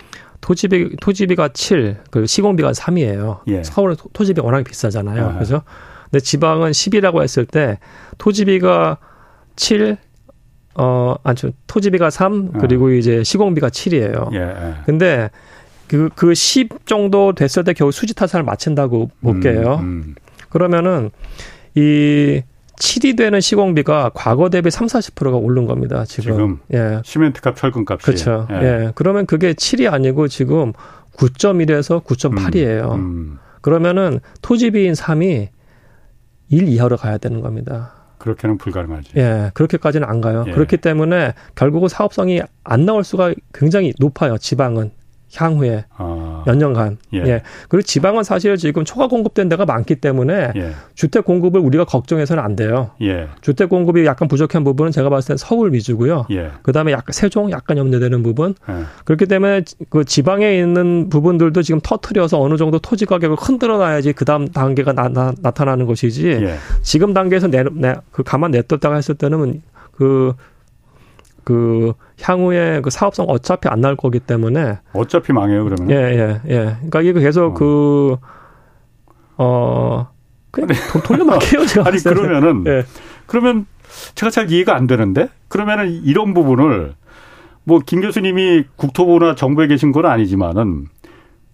[0.42, 3.40] 토지비 토지비가 7, 그 시공비가 3이에요.
[3.48, 3.64] 예.
[3.64, 5.26] 서울은 토지비 워낙 비싸잖아요.
[5.26, 5.40] 아.
[5.40, 5.62] 그죠?
[6.12, 7.80] 근데 지방은 10이라고 했을 때
[8.18, 8.98] 토지비가
[9.56, 9.98] 7,
[10.76, 12.58] 어, 아니, 토지비가 3, 아.
[12.60, 12.92] 그리고 어.
[12.92, 14.34] 이제 시공비가 7이에요.
[14.34, 14.76] 예.
[14.86, 15.30] 근데
[15.94, 19.78] 그, 그 10 정도 됐을 때 겨우 수지 타산을 마친다고 볼게요.
[19.82, 20.16] 음, 음.
[20.50, 21.12] 그러면은
[21.76, 22.42] 이
[22.80, 26.04] 7이 되는 시공비가 과거 대비 3, 40%가 오른 겁니다.
[26.06, 26.32] 지금.
[26.32, 27.00] 지금 예.
[27.06, 28.06] 시멘트 값, 철근 값이.
[28.06, 28.48] 그렇죠.
[28.50, 28.56] 예.
[28.56, 28.92] 예.
[28.96, 30.74] 그러면 그게 7이 아니고 지금
[31.16, 32.96] 9.1에서 9.8이에요.
[32.96, 33.40] 음, 음.
[33.62, 35.50] 그러면은 토지비인 3이
[36.50, 37.94] 1 이하로 가야 되는 겁니다.
[38.18, 39.12] 그렇게는 불가능하지.
[39.18, 40.44] 예, 그렇게까지는 안 가요.
[40.48, 40.52] 예.
[40.54, 44.40] 그렇기 때문에 결국은 사업성이 안 나올 수가 굉장히 높아요.
[44.40, 45.03] 지방은.
[45.36, 46.44] 향후에 아.
[46.46, 46.98] 몇 년간.
[47.14, 47.18] 예.
[47.20, 47.42] 예.
[47.70, 50.72] 그리고 지방은 사실 지금 초과 공급된 데가 많기 때문에 예.
[50.96, 52.92] 주택 공급을 우리가 걱정해서는 안 돼요.
[53.02, 53.28] 예.
[53.42, 56.28] 주택 공급이 약간 부족한 부분은 제가 봤을 땐 서울 위주고요.
[56.32, 56.52] 예.
[56.62, 58.56] 그다음에 약간 세종 약간 염려되는 부분.
[58.70, 58.74] 예.
[59.06, 64.48] 그렇기 때문에 그 지방에 있는 부분들도 지금 터트려서 어느 정도 토지 가격을 흔들어 놔야지 그다음
[64.48, 66.28] 단계가 나, 나, 나타나는 것이지.
[66.28, 66.56] 예.
[66.82, 70.34] 지금 단계에서 내, 내, 그 가만 냅뒀다가 했을 때는 그
[71.44, 77.02] 그 향후에 그 사업성 어차피 안 나올 거기 때문에 어차피 망해요 그러면 예예 예, 그러니까
[77.02, 77.54] 이거 계속 어.
[77.54, 78.18] 그
[79.38, 80.08] 어,
[80.52, 82.84] 그냥 아니, 돌려막혀요 제가 아니 그러면은 예.
[83.26, 83.66] 그러면
[84.16, 86.94] 제가 잘 이해가 안 되는데 그러면은 이런 부분을
[87.66, 90.88] 뭐 김 교수님이 국토부나 정부에 계신 건 아니지만은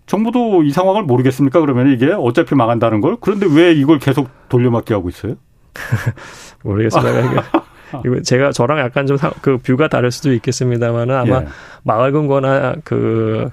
[0.05, 1.59] 정부도 이 상황을 모르겠습니까?
[1.59, 5.35] 그러면 이게 어차피 망한다는 걸 그런데 왜 이걸 계속 돌려막기 하고 있어요?
[6.63, 7.43] 모르겠습니다.
[8.05, 11.47] 이거 제가 저랑 약간 좀 그 뷰가 다를 수도 있겠습니다만은 아마 예.
[11.83, 13.49] 마을금고나 그,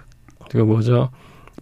[0.51, 1.11] 그 뭐죠.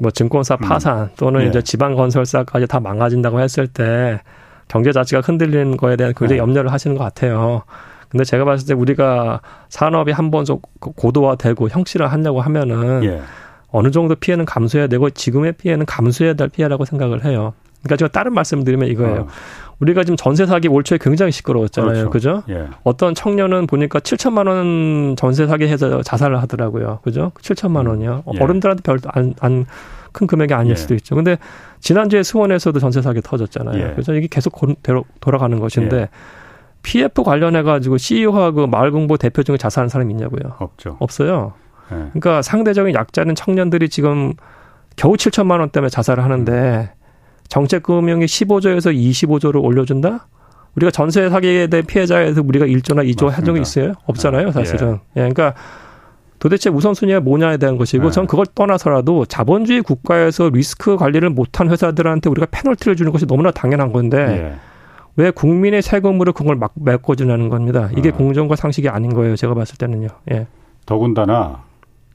[0.01, 0.59] 뭐 증권사 음.
[0.61, 1.47] 파산 또는 예.
[1.47, 4.21] 이제 지방 건설사까지 다 망가진다고 했을 때
[4.69, 6.43] 경제 자체가 흔들리는 거에 대한 굉장히 예.
[6.43, 7.63] 염려를 하시는 것 같아요.
[8.09, 13.23] 근데 제가 봤을 때 우리가 산업이 한번 좀 고도화되고 형실을 하려고 하면은 예.
[13.69, 17.55] 어느 정도 피해는 감수해야 되고 지금의 피해는 감수해야 될 피해라고 생각을 해요.
[17.83, 19.23] 그러니까 제가 다른 말씀드리면 이거예요.
[19.23, 19.29] 어.
[19.81, 22.09] 우리가 지금 전세 사기 올 초에 굉장히 시끄러웠잖아요.
[22.09, 22.11] 그렇죠.
[22.11, 22.43] 그죠?
[22.49, 22.69] 예.
[22.85, 27.01] 어떤 청년은 보니까 7천만 원 전세 사기 해서 자살을 하더라고요.
[27.03, 27.33] 그죠?
[27.41, 28.23] 7천만 원이요.
[28.27, 28.33] 음.
[28.35, 28.43] 예.
[28.43, 29.67] 어른들한테 별도 안, 안,
[30.13, 30.77] 큰 금액이 아닐 예.
[30.77, 31.15] 수도 있죠.
[31.17, 31.39] 근데
[31.81, 33.83] 지난주에 수원에서도 전세 사기 터졌잖아요.
[33.83, 33.91] 예.
[33.93, 34.55] 그래서 이게 계속
[35.21, 36.09] 돌아가는 것인데 예.
[36.83, 40.55] PF 관련해 가지고 CEO하고 마을공보 대표 중에 자살한 사람이 있냐고요?
[40.59, 40.97] 없죠.
[41.01, 41.55] 없어요.
[41.91, 41.97] 예.
[41.97, 44.35] 그러니까 상대적인 약자는 청년들이 지금
[44.97, 46.53] 겨우 7천만 원 때문에 자살을 하는데
[46.93, 47.04] 음.
[47.49, 50.27] 정책금융이 15조에서 25조를 올려준다?
[50.77, 53.93] 우리가 전세 사기에 대한 피해자에서 우리가 1조나 2조 한 적이 있어요?
[54.07, 54.53] 없잖아요, 네.
[54.53, 54.99] 사실은.
[55.17, 55.21] 예.
[55.23, 55.29] 예.
[55.29, 55.55] 그러니까
[56.41, 58.11] 도대체 우선순위가 뭐냐에 대한 것이고, 네.
[58.11, 63.93] 전 그걸 떠나서라도 자본주의 국가에서 리스크 관리를 못한 회사들한테 우리가 페널티를 주는 것이 너무나 당연한
[63.93, 64.55] 건데, 예.
[65.17, 67.89] 왜 국민의 세금으로 그걸 막 메꿔주냐는 겁니다.
[67.97, 68.13] 이게 아.
[68.13, 70.09] 공정과 상식이 아닌 거예요, 제가 봤을 때는요.
[70.33, 70.49] 예.
[70.87, 71.63] 더군다나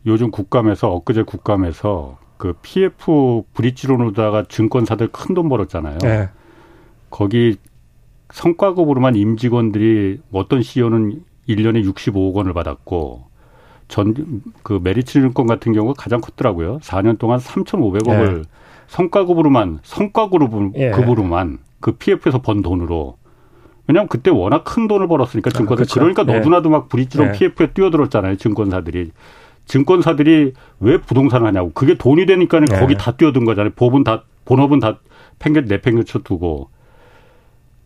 [0.06, 5.98] 요즘 국감에서, 엊그제 국감에서 그 PF 브릿지론으로다가 증권사들 큰 돈 벌었잖아요.
[6.00, 6.30] 네.
[7.10, 7.58] 거기
[8.32, 13.26] 성과급으로만 임직원들이 어떤 CEO는 1년에 65억 원을 받았고
[13.90, 14.14] 전
[14.64, 16.80] 그 메리츠 증권 같은 경우가 가장 컸더라고요.
[16.80, 18.42] 4년 동안 3,500억을 네.
[18.88, 20.92] 성과급으로만 성과급으로 예.
[21.82, 23.18] 그 PF에서 번 돈으로
[23.88, 25.74] 왜냐하면 그때 워낙 큰 돈을 벌었으니까 증권사.
[25.74, 26.00] 아, 그렇죠.
[26.00, 26.38] 그러니까 네.
[26.38, 27.40] 너도나도 막 브릿지론 네.
[27.40, 28.38] PF에 뛰어들었잖아요.
[28.38, 29.12] 증권사들이.
[29.70, 31.72] 증권사들이 왜 부동산 하냐고.
[31.74, 32.80] 그게 돈이 되니까 네.
[32.80, 33.72] 거기 다 뛰어든 거잖아요.
[33.76, 35.00] 법은 다, 본업은 다
[35.38, 36.70] 팽개, 내팽개쳐 두고.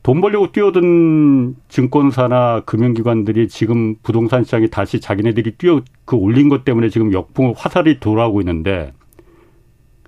[0.02, 6.90] 돈 벌려고 뛰어든 증권사나 금융기관들이 지금 부동산 시장이 다시 자기네들이 뛰어 그 올린 것 때문에
[6.90, 8.94] 지금 역풍 화살이 돌아오고 있는데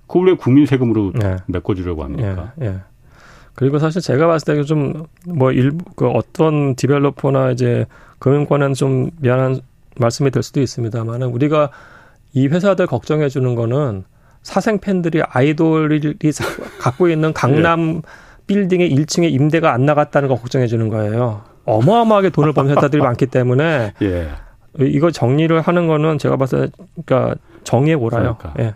[0.07, 1.37] 그걸 왜 국민 세금으로 네.
[1.47, 2.53] 메꿔주려고 합니까?
[2.61, 2.79] 예, 예.
[3.53, 7.85] 그리고 사실 제가 봤을 때 좀 뭐 일부 그 어떤 디벨로퍼나 이제
[8.19, 9.59] 금융권은 좀 미안한
[9.99, 11.69] 말씀이 될 수도 있습니다만은 우리가
[12.33, 14.03] 이 회사들 걱정해 주는 거는
[14.41, 16.15] 사생 팬들이 아이돌이
[16.79, 18.01] 갖고 있는 강남 예.
[18.47, 21.43] 빌딩의 1층에 임대가 안 나갔다는 거 걱정해 주는 거예요.
[21.65, 24.29] 어마어마하게 돈을 버는 회사들이 많기 때문에 예.
[24.79, 28.37] 이거 정리를 하는 거는 제가 봤을 때 그러니까 정의에 오라요.
[28.37, 28.53] 그러니까.
[28.63, 28.75] 예.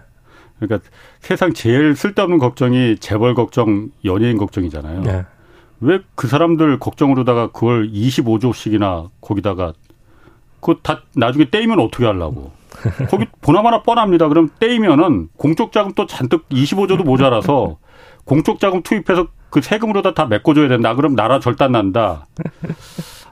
[0.60, 0.90] 그러니까
[1.20, 5.02] 세상 제일 쓸데없는 걱정이 재벌 걱정, 연예인 걱정이잖아요.
[5.02, 5.26] 네.
[5.82, 9.74] 왜그 사람들 걱정으로다가 그걸 25조씩이나 거기다가
[10.60, 12.52] 그거 다 나중에 떼이면 어떻게 하려고.
[13.10, 14.28] 거기 보나마나 뻔합니다.
[14.28, 17.78] 그럼 떼이면은 공적 자금 또 잔뜩 25조도 모자라서
[18.26, 20.96] 공적 자금 투입해서 그 세금으로 다, 다 메꿔줘야 된다.
[20.96, 22.28] 그럼 나라 절단 난다.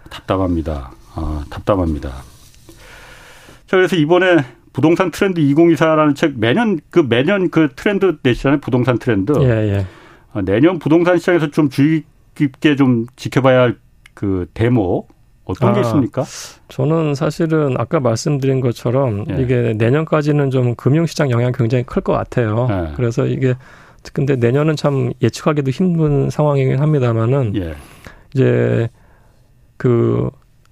[0.09, 0.91] 답답합니다.
[1.15, 2.09] 아, 답답합니다.
[3.67, 4.37] 자, 그래서 이번에
[4.73, 8.59] 부동산 트렌드 2024라는 책 매년 그 매년 그 트렌드 내시잖아요.
[8.59, 9.33] 부동산 트렌드.
[9.41, 9.85] 예, 예.
[10.33, 12.03] 어, 내년 부동산 시장에서 좀 주의
[12.35, 15.09] 깊게 좀 지켜봐야 할 그 대목
[15.47, 16.23] 어떤 아, 게 있습니까?
[16.69, 19.41] 저는 사실은 아까 말씀드린 것처럼 예.
[19.41, 22.67] 이게 내년까지는 좀 금융시장 영향 굉장히 클 것 같아요.
[22.69, 22.93] 예.
[22.95, 23.55] 그래서 이게
[24.13, 27.73] 근데 내년은 참 예측하기도 힘든 상황이긴 합니다만은 예.
[28.33, 28.89] 이제
[29.77, 30.29] 그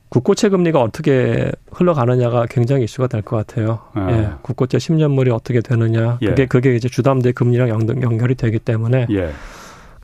[0.09, 3.79] 국고채 금리가 어떻게 흘러가느냐가 굉장히 이슈가 될 것 같아요.
[3.93, 4.07] 아.
[4.11, 6.19] 예, 국고채 10년물이 어떻게 되느냐.
[6.21, 6.27] 예.
[6.27, 9.07] 그게 그게 이제 주담대 금리랑 연, 결이 되기 때문에.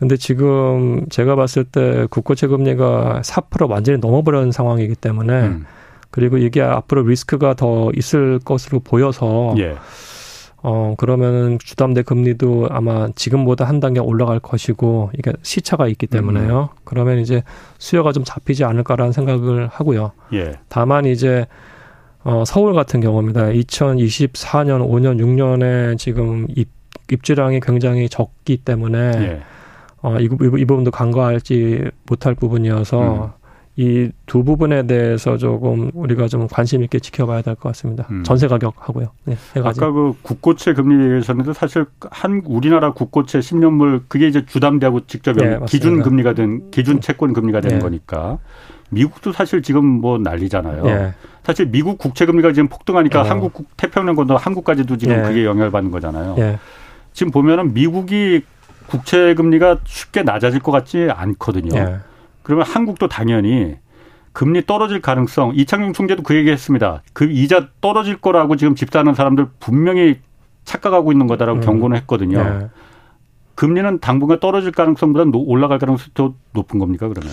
[0.01, 0.07] 예.
[0.07, 5.65] 근데 지금 제가 봤을 때 국고채 금리가 4% 완전히 넘어버린 상황이기 때문에 음.
[6.09, 9.75] 그리고 이게 앞으로 리스크가 더 있을 것으로 보여서 예.
[10.63, 16.69] 어, 그러면은 주담대 금리도 아마 지금보다 한 단계 올라갈 것이고, 이게 시차가 있기 때문에요.
[16.71, 16.81] 음.
[16.83, 17.41] 그러면 이제
[17.79, 20.11] 수요가 좀 잡히지 않을까라는 생각을 하고요.
[20.33, 20.53] 예.
[20.69, 21.47] 다만 이제,
[22.23, 23.47] 어, 서울 같은 경우입니다.
[23.47, 26.69] 2024년, 5년, 6년에 지금 입,
[27.11, 29.41] 입주량이 굉장히 적기 때문에, 예.
[30.01, 30.27] 어, 이, 이,
[30.61, 33.41] 이 부분도 간과할지 못할 부분이어서, 음.
[33.77, 38.05] 이두 부분에 대해서 조금 우리가 좀 관심 있게 지켜봐야 될 것 같습니다.
[38.11, 38.21] 음.
[38.23, 39.07] 전세 가격하고요.
[39.23, 45.37] 네, 아까 그 국고채 금리 얘기하셨는데 사실 한 우리나라 국고채 10년물 그게 이제 주담대하고 직접
[45.37, 47.81] 네, 기준 금리가 된 기준 채권 금리가 되는 네.
[47.81, 48.39] 거니까
[48.89, 50.83] 미국도 사실 지금 뭐 난리잖아요.
[50.83, 51.13] 네.
[51.43, 53.29] 사실 미국 국채 금리가 지금 폭등하니까 네.
[53.29, 55.23] 한국 태평양 건너 한국까지도 지금 네.
[55.23, 56.35] 그게 영향을 받는 거잖아요.
[56.35, 56.59] 네.
[57.13, 58.41] 지금 보면은 미국이
[58.91, 61.99] 국채 금리가 쉽게 낮아질 것 같지 않거든요.
[62.43, 63.77] 그러면 한국도 당연히
[64.33, 67.03] 금리 떨어질 가능성 이창용 총재도 그 얘기했습니다.
[67.13, 70.19] 그 이자 떨어질 거라고 지금 집 사는 사람들 분명히
[70.63, 71.61] 착각하고 있는 거다라고 음.
[71.61, 72.43] 경고는 했거든요.
[72.43, 72.67] 네.
[73.55, 77.31] 금리는 당분간 떨어질 가능성보다 올라갈 가능성이 더 높은 겁니까 그러면?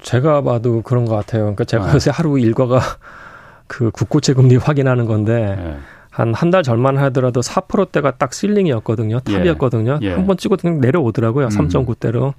[0.00, 1.42] 제가 봐도 그런 것 같아요.
[1.42, 1.94] 그러니까 제가 네.
[1.94, 2.80] 요새 하루 일과가
[3.66, 5.76] 그 국고채 금리 확인하는 건데 네.
[6.12, 9.20] 한 한 달 전만 하더라도 4%대가 딱 실링이었거든요.
[9.28, 9.32] 예.
[9.32, 9.98] 탑이었거든요.
[10.02, 10.12] 예.
[10.12, 11.46] 한번 찍고 그냥 내려오더라고요.
[11.46, 11.48] 음.
[11.48, 12.34] 3.9대로.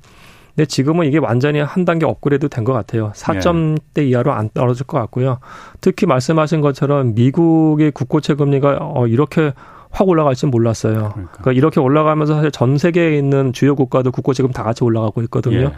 [0.56, 3.12] 근데 지금은 이게 완전히 한 단계 업그레이드 된 것 같아요.
[3.16, 4.04] 4점대 네.
[4.06, 5.40] 이하로 안 떨어질 것 같고요.
[5.82, 9.54] 특히 말씀하신 것처럼 미국의 국고채 금리가 어, 이렇게
[9.90, 10.94] 확 올라갈지 몰랐어요.
[10.94, 11.32] 그러니까.
[11.32, 11.52] 그러니까.
[11.54, 15.58] 이렇게 올라가면서 사실 전 세계에 있는 주요 국가도 국고채금 다 같이 올라가고 있거든요.
[15.58, 15.72] 예.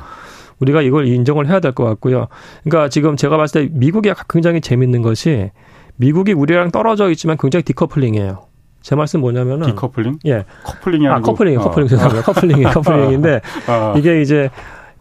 [0.59, 2.27] 우리가 이걸 인정을 해야 될 것 같고요.
[2.63, 5.51] 그러니까 지금 제가 봤을 때 미국이 굉장히 재밌는 것이
[5.97, 8.45] 미국이 우리랑 떨어져 있지만 굉장히 decoupling이에요.
[8.81, 10.19] 제 말씀 뭐냐면은 디커플링?
[10.27, 10.45] 예.
[10.63, 11.63] Coupling이 아니고 아, 커플링, 어.
[11.63, 12.21] 커플링 죄송합니다.
[12.31, 13.93] Coupling이 coupling인데 어.
[13.97, 14.49] 이게 이제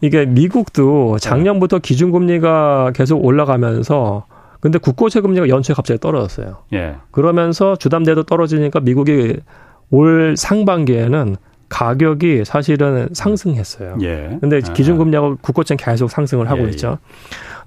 [0.01, 4.25] 이게 미국도 작년부터 기준금리가 계속 올라가면서
[4.59, 6.63] 근데 국고채 금리가 연초에 갑자기 떨어졌어요.
[6.73, 6.95] 예.
[7.11, 9.37] 그러면서 주담대도 떨어지니까 미국이
[9.91, 11.35] 올 상반기에는
[11.75, 13.97] 가격이 사실은 상승했어요.
[14.01, 14.37] 예.
[14.39, 14.71] 근데 아.
[14.71, 16.99] 기준금리하고 국고채는 계속 상승을 하고 예, 있죠.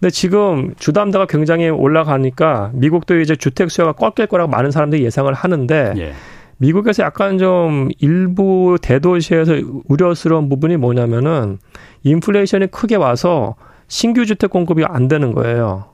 [0.00, 5.92] 근데 지금 주담대가 굉장히 올라가니까 미국도 이제 주택 수요가 꺾일 거라고 많은 사람들이 예상을 하는데
[5.98, 6.12] 예.
[6.56, 9.56] 미국에서 약간 좀 일부 대도시에서
[9.88, 11.58] 우려스러운 부분이 뭐냐면은
[12.02, 13.56] 인플레이션이 크게 와서
[13.88, 15.84] 신규 주택 공급이 안 되는 거예요.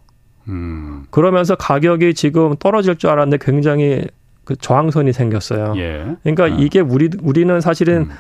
[0.47, 1.07] 음.
[1.11, 4.05] 그러면서 가격이 지금 떨어질 줄 알았는데 굉장히
[4.45, 5.75] 그 저항선이 생겼어요.
[5.77, 6.17] 예.
[6.23, 6.49] 그러니까 아.
[6.49, 8.11] 이게 우리 우리는 사실은 음.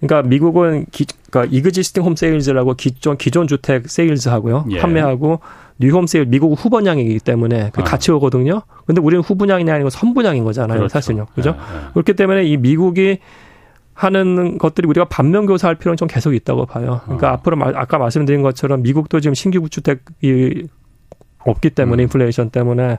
[0.00, 4.66] 그러니까 미국은 기, 그러니까 existing home sales라고 기존 기존 주택 sales 하고요.
[4.70, 4.78] 예.
[4.78, 5.40] 판매하고
[5.78, 7.84] new home sale 미국 후분양이기 때문에 그 아.
[7.84, 8.62] 같이 오거든요.
[8.86, 10.78] 근데 우리는 후분양이 아니고 선분양인 거잖아요.
[10.78, 10.92] 그렇죠.
[10.92, 11.26] 사실요.
[11.34, 11.56] 그죠?
[11.56, 11.80] 예, 예.
[11.92, 13.18] 그렇기 때문에 이 미국이
[13.94, 17.00] 하는 것들이 우리가 반면 교사할 필요는 좀 계속 있다고 봐요.
[17.04, 17.32] 그러니까 어.
[17.34, 20.68] 앞으로 아까 말씀드린 것처럼 미국도 지금 신규 구주택이
[21.38, 22.04] 없기 때문에 음.
[22.04, 22.98] 인플레이션 때문에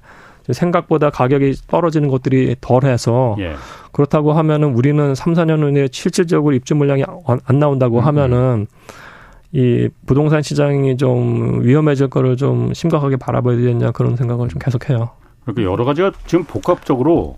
[0.52, 3.56] 생각보다 가격이 떨어지는 것들이 덜해서 예.
[3.92, 7.04] 그렇다고 하면은 우리는 3, 4년 후에 실질적으로 입주 물량이
[7.46, 8.06] 안 나온다고 음.
[8.06, 8.68] 하면은
[9.52, 15.12] 이 부동산 시장이 좀 위험해질 거를 좀 심각하게 바라봐야 되겠냐 그런 생각을 좀 계속해요.
[15.46, 17.38] 그러니까 여러 가지가 지금 복합적으로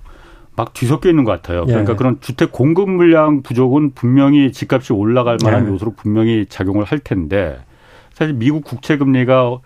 [0.56, 1.66] 막 뒤섞여 있는 것 같아요.
[1.66, 1.96] 그러니까 예.
[1.96, 5.70] 그런 주택 공급 물량 부족은 분명히 집값이 올라갈 만한 예.
[5.70, 7.60] 요소로 분명히 작용을 할 텐데
[8.14, 9.60] 사실 미국 국채 금리가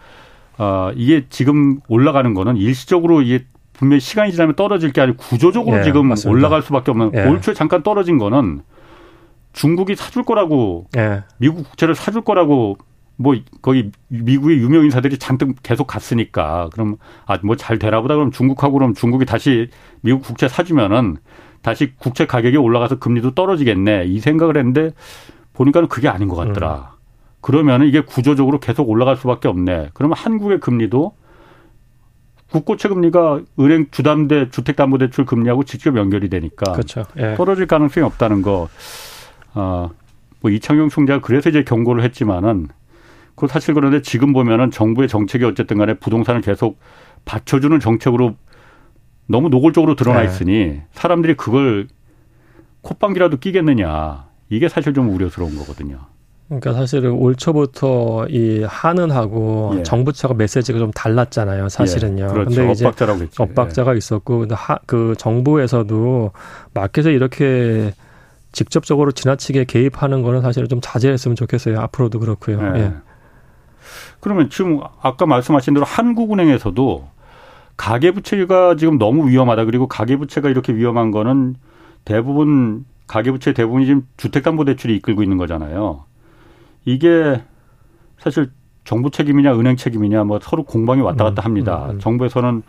[0.58, 5.84] 어, 이게 지금 올라가는 거는 일시적으로 이게 분명히 시간이 지나면 떨어질 게 아니고 구조적으로 예,
[5.84, 6.32] 지금 맞습니다.
[6.32, 7.26] 올라갈 수밖에 없는 예.
[7.26, 8.62] 올 초에 잠깐 떨어진 거는
[9.54, 11.24] 중국이 사줄 거라고 예.
[11.38, 12.78] 미국 국채를 사줄 거라고
[13.18, 18.32] 뭐 거기 미국의 유명 인사들이 잔뜩 계속 갔으니까 그럼 아 뭐 잘 되나 보다 그럼
[18.32, 19.70] 중국하고 그럼 중국이 다시
[20.02, 21.18] 미국 국채 사주면은
[21.62, 24.92] 다시 국채 가격이 올라가서 금리도 떨어지겠네 이 생각을 했는데
[25.54, 26.91] 보니까는 그게 아닌 것 같더라.
[27.42, 27.44] 음.
[27.44, 29.90] 그러면 이게 구조적으로 계속 올라갈 수밖에 없네.
[29.94, 31.16] 그러면 한국의 금리도
[32.52, 37.06] 국고채 금리가 은행 주담대 주택담보대출 금리하고 직접 연결이 되니까 그렇죠.
[37.18, 37.36] 예.
[37.36, 38.68] 떨어질 가능성이 없다는 거.
[39.54, 39.90] 어,
[40.42, 42.68] 뭐 이창용 총재가 그래서 이제 경고를 했지만은
[43.36, 46.80] 그 사실 그런데 지금 보면은 정부의 정책이 어쨌든 간에 부동산을 계속
[47.26, 48.36] 받쳐주는 정책으로
[49.28, 50.26] 너무 노골적으로 드러나 예.
[50.26, 51.88] 있으니 사람들이 그걸
[52.82, 56.11] 콧방귀라도 끼겠느냐 이게 사실 좀 우려스러운 거거든요.
[56.52, 59.84] 그러니까 사실은 올 초부터 이 한은하고 예.
[59.84, 61.70] 정부 차가 메시지가 좀 달랐잖아요.
[61.70, 62.24] 사실은요.
[62.26, 62.28] 예.
[62.28, 62.50] 그렇죠.
[62.50, 63.44] 근데 이제 엇박자라고 했죠.
[63.44, 63.98] 엇박자가 예.
[63.98, 66.32] 있었고 근데 하, 그 정부에서도
[66.74, 67.94] 마켓에 이렇게
[68.52, 71.80] 직접적으로 지나치게 개입하는 거는 사실은 좀 자제했으면 좋겠어요.
[71.80, 72.60] 앞으로도 그렇고요.
[72.76, 72.80] 예.
[72.82, 72.94] 예.
[74.20, 77.08] 그러면 지금 아까 말씀하신 대로 한국은행에서도
[77.78, 79.64] 가계부채가 지금 너무 위험하다.
[79.64, 81.56] 그리고 가계부채가 이렇게 위험한 거는
[82.04, 86.11] 대부분 가계부채 대부분이 지금 주택담보대출이 이끌고 있는 거잖아요.
[86.86, 87.42] 이게
[88.18, 88.52] 사실
[88.84, 91.86] 정부 책임이냐 은행 책임이냐 뭐 서로 공방이 왔다 갔다 음, 합니다.
[91.86, 92.00] 음, 음.
[92.00, 92.64] 정부에서는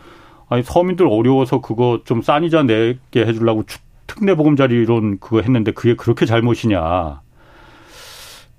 [0.48, 3.64] 아니 서민들 어려워서 그거 좀 싼 이자 내게 해주려고
[4.06, 7.20] 특례 보금자리 이론 그거 했는데 그게 그렇게 잘못이냐.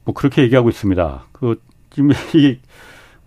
[0.06, 1.26] 뭐 그렇게 얘기하고 있습니다.
[1.32, 2.58] 그 지금 이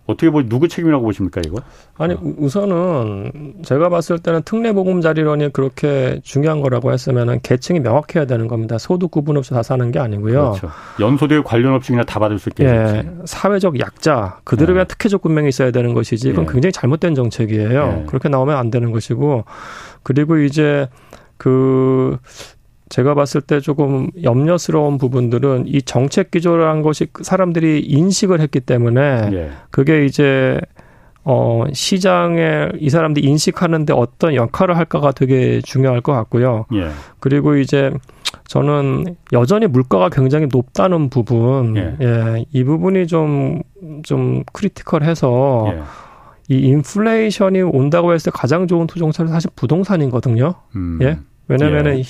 [0.07, 1.57] 어떻게 보 누구 책임이라고 보십니까 이거?
[1.97, 2.19] 아니 어.
[2.21, 8.77] 우선은 제가 봤을 때는 특례 보금자리론이 그렇게 중요한 거라고 했으면은 계층이 명확해야 되는 겁니다.
[8.77, 10.53] 소득 구분 없이 다 사는 게 아니고요.
[10.53, 10.69] 그렇죠.
[10.99, 12.63] 연소득 관련 없이 그냥 다 받을 수 있게.
[12.65, 14.75] 예, 사회적 약자 그들을 예.
[14.75, 16.51] 위한 특혜적 군명이 있어야 되는 것이지 이건 예.
[16.51, 17.99] 굉장히 잘못된 정책이에요.
[18.01, 18.05] 예.
[18.07, 19.43] 그렇게 나오면 안 되는 것이고
[20.03, 20.87] 그리고 이제
[21.37, 22.17] 그
[22.89, 29.49] 제가 봤을 때 조금 염려스러운 부분들은 이 정책 기조라는 것이 사람들이 인식을 했기 때문에 예.
[29.71, 30.59] 그게 이제
[31.23, 36.65] 어 시장에 이 사람들이 인식하는데 어떤 역할을 할까가 되게 중요할 것 같고요.
[36.73, 36.89] 예.
[37.19, 37.91] 그리고 이제
[38.47, 43.61] 저는 여전히 물가가 굉장히 높다는 부분, 예, 예 이 부분이 좀좀
[44.03, 45.81] 좀 크리티컬해서 예.
[46.49, 50.53] 이 인플레이션이 온다고 했을 때 가장 좋은 투자자는 사실 부동산이거든요.
[50.77, 50.99] 음.
[51.01, 51.19] 예.
[51.49, 52.03] 왜냐면은 예.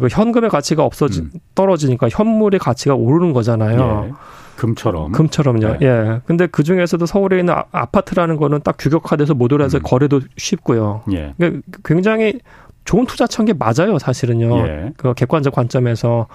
[0.00, 1.30] 그 현금의 가치가 없어지 음.
[1.54, 4.06] 떨어지니까 현물의 가치가 오르는 거잖아요.
[4.08, 4.12] 예.
[4.56, 5.12] 금처럼.
[5.12, 5.78] 금처럼요.
[5.78, 5.78] 네.
[5.82, 6.20] 예.
[6.26, 9.82] 근데 그 중에서도 서울에 있는 아, 파트라는 거는 딱 규격화돼서 모듈해서 음.
[9.84, 11.02] 거래도 쉽고요.
[11.12, 11.34] 예.
[11.36, 12.40] 그러니까 굉장히
[12.84, 14.58] 좋은 투자처인 게 맞아요, 사실은요.
[14.66, 14.92] 예.
[14.96, 16.26] 그 객관적 관점에서.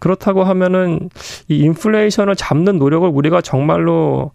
[0.00, 1.08] 그렇다고 하면은
[1.48, 4.32] 이 인플레이션을 잡는 노력을 우리가 정말로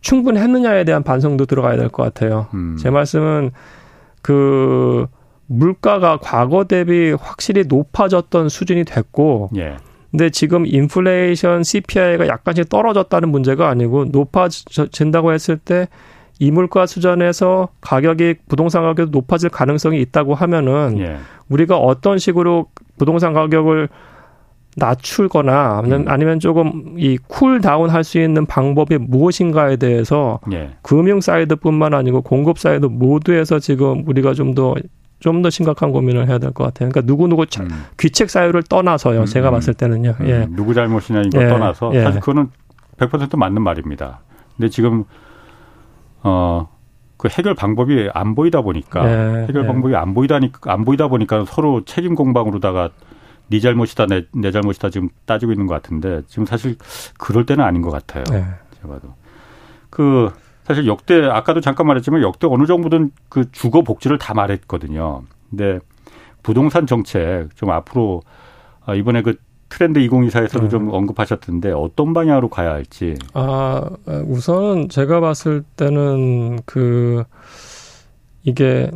[0.00, 2.46] 충분히 했느냐에 대한 반성도 들어가야 될 것 같아요.
[2.54, 2.76] 음.
[2.80, 3.52] 제 말씀은
[4.22, 5.06] 그
[5.46, 9.76] 물가가 과거 대비 확실히 높아졌던 수준이 됐고 예.
[10.10, 15.88] 근데 지금 인플레이션 CPI가 약간씩 떨어졌다는 문제가 아니고 높아진다고 했을 때
[16.38, 21.16] 이물가 수준에서 가격이 부동산 가격이 높아질 가능성이 있다고 하면은 예.
[21.48, 22.66] 우리가 어떤 식으로
[22.96, 23.88] 부동산 가격을
[24.76, 26.08] 낮추거나 아니면, 음.
[26.08, 30.70] 아니면 조금 이 cool down 할 수 있는 방법이 무엇인가에 대해서 예.
[30.82, 34.74] 금융 side뿐만 아니고 공급 사이드 모두에서 지금 우리가 좀 더
[35.24, 36.90] 좀 더 심각한 고민을 해야 될 것 같아요.
[36.90, 37.84] 그러니까 누구 누구 음.
[37.98, 39.20] 귀책 사유를 떠나서요.
[39.20, 39.26] 음.
[39.26, 40.14] 제가 봤을 때는요.
[40.20, 40.28] 음.
[40.28, 40.46] 예.
[40.50, 41.48] 누구 잘못이냐 이거 예.
[41.48, 42.02] 떠나서 예.
[42.02, 42.50] 사실 그거는
[42.98, 44.20] 100% 맞는 말입니다.
[44.56, 45.04] 근데 지금
[46.22, 46.68] 어.
[47.16, 49.46] 그 해결 방법이 안 보이다 보니까 예.
[49.48, 49.66] 해결 예.
[49.66, 52.90] 방법이 안 보이다니까 안 보이다 보니까 서로 책임 공방으로다가
[53.48, 56.76] 네 잘못이다 내, 내 잘못이다 지금 따지고 있는 것 같은데 지금 사실
[57.18, 58.24] 그럴 때는 아닌 것 같아요.
[58.32, 58.44] 예.
[58.76, 59.14] 제가 봐도
[59.88, 60.30] 그
[60.64, 65.22] 사실 역대 아까도 잠깐 말했지만 역대 어느 정도든 그 주거 복지를 다 말했거든요.
[65.50, 65.78] 근데
[66.42, 68.22] 부동산 정책 좀 앞으로
[68.84, 69.36] 아, 이번에 그
[69.68, 70.68] 트렌드 2024에서도 네.
[70.68, 73.14] 좀 언급하셨던데 어떤 방향으로 가야 할지.
[73.32, 73.82] 아
[74.26, 77.24] 우선 제가 봤을 때는 그
[78.42, 78.90] 이게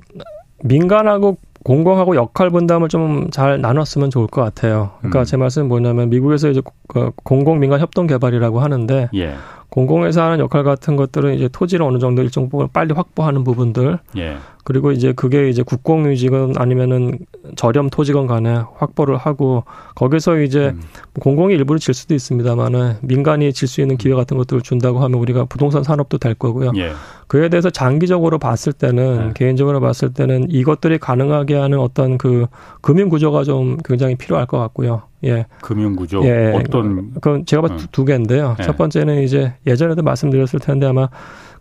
[0.63, 4.93] 민간하고 공공하고 역할 분담을 좀 잘 나눴으면 좋을 것 같아요.
[4.99, 5.25] 그러니까 음.
[5.25, 9.35] 제 말씀은 뭐냐면 미국에서 이제 그 공공 민간 협동 개발이라고 하는데 예.
[9.71, 14.37] 공공에서 하는 역할 같은 것들은 이제 토지를 어느 정도 일정 부분 빨리 확보하는 부분들 예.
[14.65, 17.19] 그리고 이제 그게 이제 국공유지건 아니면은
[17.57, 19.65] 저렴 토지건 간에 확보를 하고
[19.95, 20.83] 거기서 이제 음.
[21.21, 25.45] 공공이 일부를 질 수도 있습니다만은 민간이 질 수 있는 기회 같은 것들을 준다고 하면 우리가
[25.45, 26.73] 부동산 산업도 될 거고요.
[26.77, 26.93] 예.
[27.29, 29.33] 그에 대해서 장기적으로 봤을 때는 예.
[29.35, 32.47] 개인적으로 봤을 때는 이것들이 가능하게 하는 어떤 그
[32.81, 35.03] 금융 구조가 좀 굉장히 필요할 것 같고요.
[35.25, 35.47] 예.
[35.61, 36.53] 금융 구조 예.
[36.57, 37.87] 어떤 그건 제가 봐도 음.
[37.93, 38.57] 두 개인데요.
[38.59, 38.63] 예.
[38.63, 41.09] 첫 번째는 이제 예전에도 말씀드렸을 텐데 아마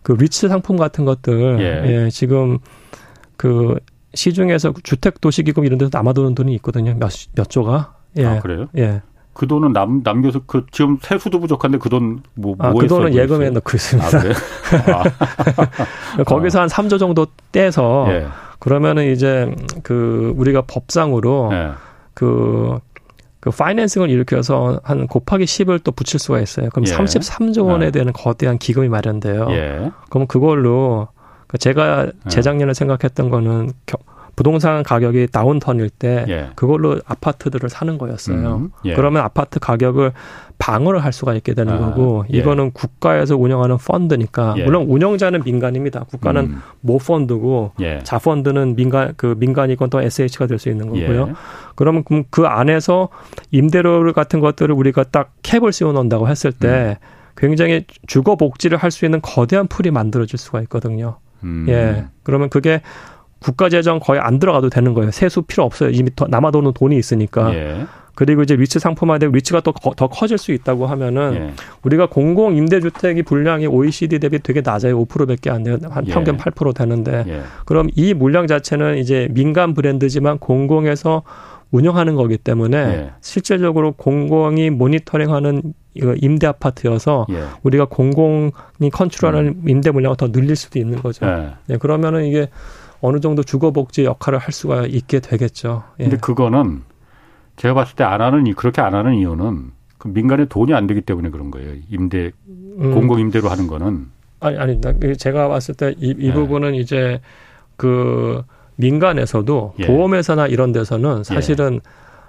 [0.02, 2.58] 그 리츠 상품 같은 것들 예, 예 지금
[3.36, 3.76] 그
[4.14, 6.94] 시중에서 주택 도시기금 이런 데서 남아도는 돈이 있거든요.
[6.98, 7.94] 몇, 몇 조가.
[8.16, 8.24] 예.
[8.24, 8.68] 아, 그래요?
[8.78, 9.02] 예.
[9.38, 13.44] 그 돈은 남, 남겨서 그 지금 세수도 부족한데 그 돈 뭐, 아, 그 돈은 예금에
[13.44, 13.50] 있어요?
[13.52, 14.18] 넣고 있습니다.
[14.18, 14.34] 아, 그래?
[16.18, 16.24] 아.
[16.24, 18.26] 거기서 한 3조 정도 떼서 예.
[18.58, 21.70] 그러면은 이제 그 우리가 법상으로 예.
[22.14, 22.80] 그,
[23.38, 26.68] 그 파이낸싱을 일으켜서 한 곱하기 10을 또 붙일 수가 있어요.
[26.70, 26.92] 그럼 예.
[26.92, 27.90] 33조 원에 예.
[27.92, 29.46] 대한 거대한 기금이 마련돼요.
[29.50, 29.92] 예.
[30.10, 31.06] 그럼 그걸로
[31.46, 32.28] 그 제가 예.
[32.28, 33.70] 재작년에 생각했던 거는
[34.38, 36.50] 부동산 가격이 다운턴일 때 예.
[36.54, 38.54] 그걸로 아파트들을 사는 거였어요.
[38.54, 38.94] 음, 예.
[38.94, 40.12] 그러면 아파트 가격을
[40.58, 42.38] 방어를 할 수가 있게 되는 아, 거고 예.
[42.38, 44.62] 이거는 국가에서 운영하는 펀드니까 예.
[44.62, 46.04] 물론 운영자는 민간입니다.
[46.04, 46.62] 국가는 음.
[46.82, 47.98] 모 펀드고 예.
[48.04, 51.28] 자펀드는 민간 그 민간이건 또 SH가 될 수 있는 거고요.
[51.30, 51.32] 예.
[51.74, 53.08] 그러면 그 안에서
[53.50, 57.06] 임대료 같은 것들을 우리가 딱 캡을 씌워 놓는다고 했을 때 음.
[57.36, 61.16] 굉장히 주거 복지를 할 수 있는 거대한 풀이 만들어질 수가 있거든요.
[61.42, 61.66] 음.
[61.68, 62.04] 예.
[62.22, 62.82] 그러면 그게
[63.40, 65.10] 국가 재정 거의 안 들어가도 되는 거예요.
[65.10, 65.90] 세수 필요 없어요.
[65.90, 67.54] 이미 더 남아도는 돈이 있으니까.
[67.54, 67.86] 예.
[68.14, 71.52] 그리고 이제 위치 상품화되고 위치가 또 더 커질 수 있다고 하면은 예.
[71.82, 75.04] 우리가 공공 임대주택이 분량이 OECD 대비 되게 낮아요.
[75.04, 75.78] 5%밖에 안 돼요.
[75.88, 76.12] 한 예.
[76.12, 76.38] 평균 예.
[76.38, 77.42] 8% 되는데 예.
[77.64, 81.22] 그럼 이 물량 자체는 이제 민간 브랜드지만 공공에서
[81.70, 83.10] 운영하는 거기 때문에 예.
[83.20, 85.62] 실질적으로 공공이 모니터링하는
[86.16, 87.42] 임대 아파트여서 예.
[87.62, 89.68] 우리가 공공이 컨트롤하는 음.
[89.68, 91.24] 임대 물량을 더 늘릴 수도 있는 거죠.
[91.26, 91.50] 예.
[91.66, 92.48] 네, 그러면은 이게
[93.00, 95.84] 어느 정도 주거복지 역할을 할 수가 있게 되겠죠.
[96.00, 96.04] 예.
[96.04, 96.82] 근데 그거는
[97.56, 101.00] 제가 봤을 때 안 하는 이 그렇게 안 하는 이유는 그 민간에 돈이 안 되기
[101.00, 101.74] 때문에 그런 거예요.
[101.90, 102.94] 임대 음.
[102.94, 104.06] 공공 임대로 하는 거는
[104.40, 104.80] 아니 아니
[105.16, 106.32] 제가 봤을 때이 이 예.
[106.32, 107.20] 부분은 이제
[107.76, 108.42] 그
[108.76, 109.86] 민간에서도 예.
[109.86, 111.80] 보험회사나 이런 데서는 사실은 예.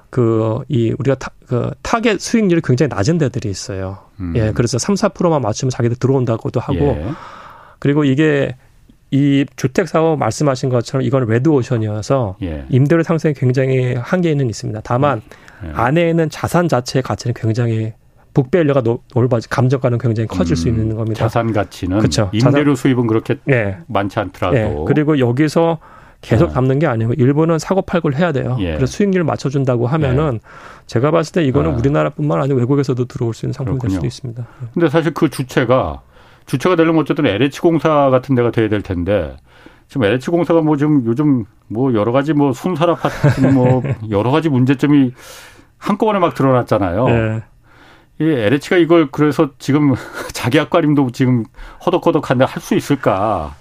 [0.10, 4.00] 그이 우리가 타, 그 타겟 수익률이 굉장히 낮은 데들이 있어요.
[4.20, 4.34] 음.
[4.36, 7.06] 예, 그래서 3, 4%만 맞추면 자기들 들어온다고도 하고 예.
[7.78, 8.56] 그리고 이게
[9.12, 12.66] 이 주택 사업 말씀하신 것처럼 이건 레드 오션이어서 예.
[12.70, 14.82] 임대료 상승이 굉장히 한계는 있습니다.
[14.84, 15.22] 다만
[15.66, 15.72] 예.
[15.74, 17.94] 안에 있는 자산 자체의 가치는 굉장히
[18.34, 18.84] 북배율료가
[19.16, 21.22] 올바지 감정가는 굉장히 커질 음, 수 있는 겁니다.
[21.22, 22.30] 자산 가치는 그렇죠.
[22.32, 23.78] 임대료 자산, 수입은 그렇게 예.
[23.88, 24.76] 많지 않더라도 예.
[24.88, 25.80] 그리고 여기서
[26.22, 28.58] 계속 담는 게 아니고 일본은 사고 팔고를 해야 돼요.
[28.60, 28.76] 예.
[28.76, 30.40] 그래서 수익률 맞춰준다고 하면은 예.
[30.86, 31.76] 제가 봤을 때 이거는 아.
[31.76, 34.02] 우리나라뿐만 아니라 외국에서도 들어올 수 있는 상품이 그렇군요.
[34.02, 34.48] 될 수도 있습니다.
[34.74, 36.02] 근데 사실 그 주체가
[36.50, 39.38] 주체가 되려면 어쨌든 LH 공사 같은 데가 돼야 될 텐데
[39.88, 44.50] 지금 LH 공사가 뭐 지금 요즘 뭐 여러 가지 뭐 순살 아파트 뭐 여러 가지
[44.50, 45.14] 문제점이
[45.78, 47.06] 한꺼번에 막 드러났잖아요.
[47.08, 47.44] 네.
[48.20, 49.94] 이 LH가 이걸 그래서 지금
[50.34, 51.46] 자기 앞가림도 지금
[51.86, 53.56] 허덕허덕한데 할 수 있을까?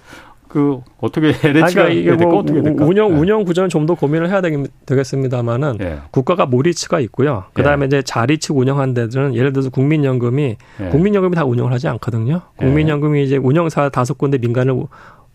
[0.49, 2.83] 그 어떻게 LH가 그러니까 이게 뭐 어떻게 될까?
[2.83, 3.19] 운영 네.
[3.19, 4.41] 운영 구조는 좀 더 고민을 해야
[4.85, 5.99] 되겠습니다만은 네.
[6.11, 7.45] 국가가 모리츠가 있고요.
[7.53, 7.85] 그다음에 네.
[7.87, 10.89] 이제 자리측 운영한 데들은 예를 들어서 국민연금이 네.
[10.89, 12.41] 국민연금이 다 운영을 하지 않거든요.
[12.59, 12.65] 네.
[12.65, 14.83] 국민연금이 이제 운영사 다섯 군데 민간을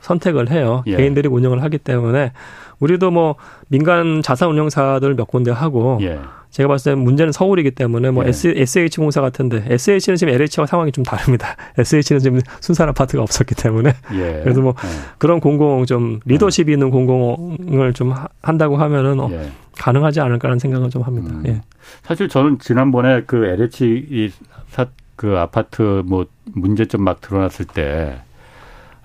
[0.00, 0.82] 선택을 해요.
[0.86, 0.96] 예.
[0.96, 2.32] 개인들이 운영을 하기 때문에
[2.80, 3.36] 우리도 뭐
[3.68, 6.18] 민간 자산 운영사들 몇 군데 하고 예.
[6.55, 8.28] 제가 봤을 때 문제는 서울이기 때문에 뭐 예.
[8.28, 11.57] SH 공사 같은데 SH는 지금 LH와 상황이 좀 다릅니다.
[11.76, 14.40] SH는 지금 순산 아파트가 없었기 때문에 예.
[14.44, 14.88] 그래서 뭐 예.
[15.18, 19.50] 그런 공공 좀 리더십이 있는 공공을 좀 한다고 하면은 어, 예.
[19.78, 21.34] 가능하지 않을까라는 생각을 좀 합니다.
[21.34, 21.42] 음.
[21.46, 21.61] 예.
[22.05, 28.20] 사실 저는 지난번에 그 LH 이그 아파트 뭐 문제점 막 드러났을 때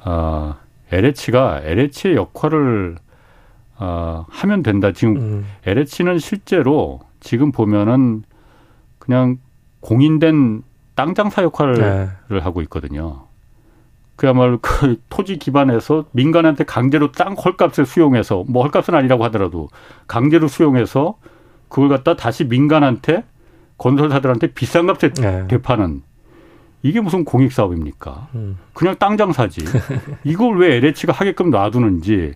[0.05, 0.55] 어,
[0.91, 2.97] LH가 LH의 역할을
[3.79, 4.91] 어, 하면 된다.
[4.91, 5.45] 지금 음.
[5.65, 8.23] LH는 실제로 지금 보면은
[8.97, 9.37] 그냥
[9.81, 10.63] 공인된
[10.95, 12.39] 땅 장사 역할을 네.
[12.39, 13.27] 하고 있거든요.
[14.15, 19.69] 그야말로 그 토지 기반에서 민간한테 강제로 땅 헐값을 수용해서 뭐 헐값은 아니라고 하더라도
[20.07, 21.15] 강제로 수용해서
[21.69, 23.23] 그걸 갖다 다시 민간한테
[23.77, 25.47] 건설사들한테 비싼 값에 네.
[25.47, 26.01] 되파는
[26.81, 28.27] 이게 무슨 공익 사업입니까?
[28.35, 28.57] 음.
[28.73, 29.61] 그냥 땅 장사지.
[30.23, 32.33] 이걸 왜 LH가 하게끔 놔두는지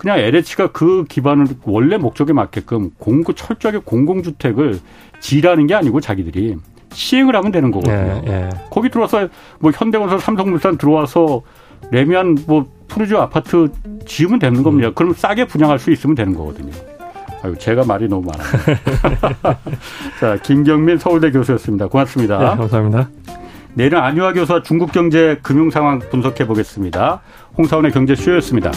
[0.00, 4.78] 그냥 LH가 그 기반을 원래 목적에 맞게끔 공고 철저하게 공공주택을
[5.20, 6.56] 지라는 게 아니고 자기들이
[6.94, 8.22] 시행을 하면 되는 거거든요.
[8.26, 8.48] 예, 예.
[8.70, 9.28] 거기 들어와서
[9.58, 11.42] 뭐 현대건설, 삼성물산 들어와서
[11.90, 13.68] 레미안 뭐 푸르지오 아파트
[14.06, 14.88] 지으면 되는 겁니다.
[14.88, 14.94] 음.
[14.94, 16.72] 그럼 싸게 분양할 수 있으면 되는 거거든요.
[17.42, 18.48] 아유, 제가 말이 너무 많아요.
[20.18, 21.88] 자, 김경민 서울대 교수였습니다.
[21.88, 22.38] 고맙습니다.
[22.38, 23.10] 네, 감사합니다.
[23.74, 27.20] 내일은 안유아 교수와 중국 경제 금융 상황 분석해 보겠습니다.
[27.58, 28.72] 홍사원의 경제쇼였습니다.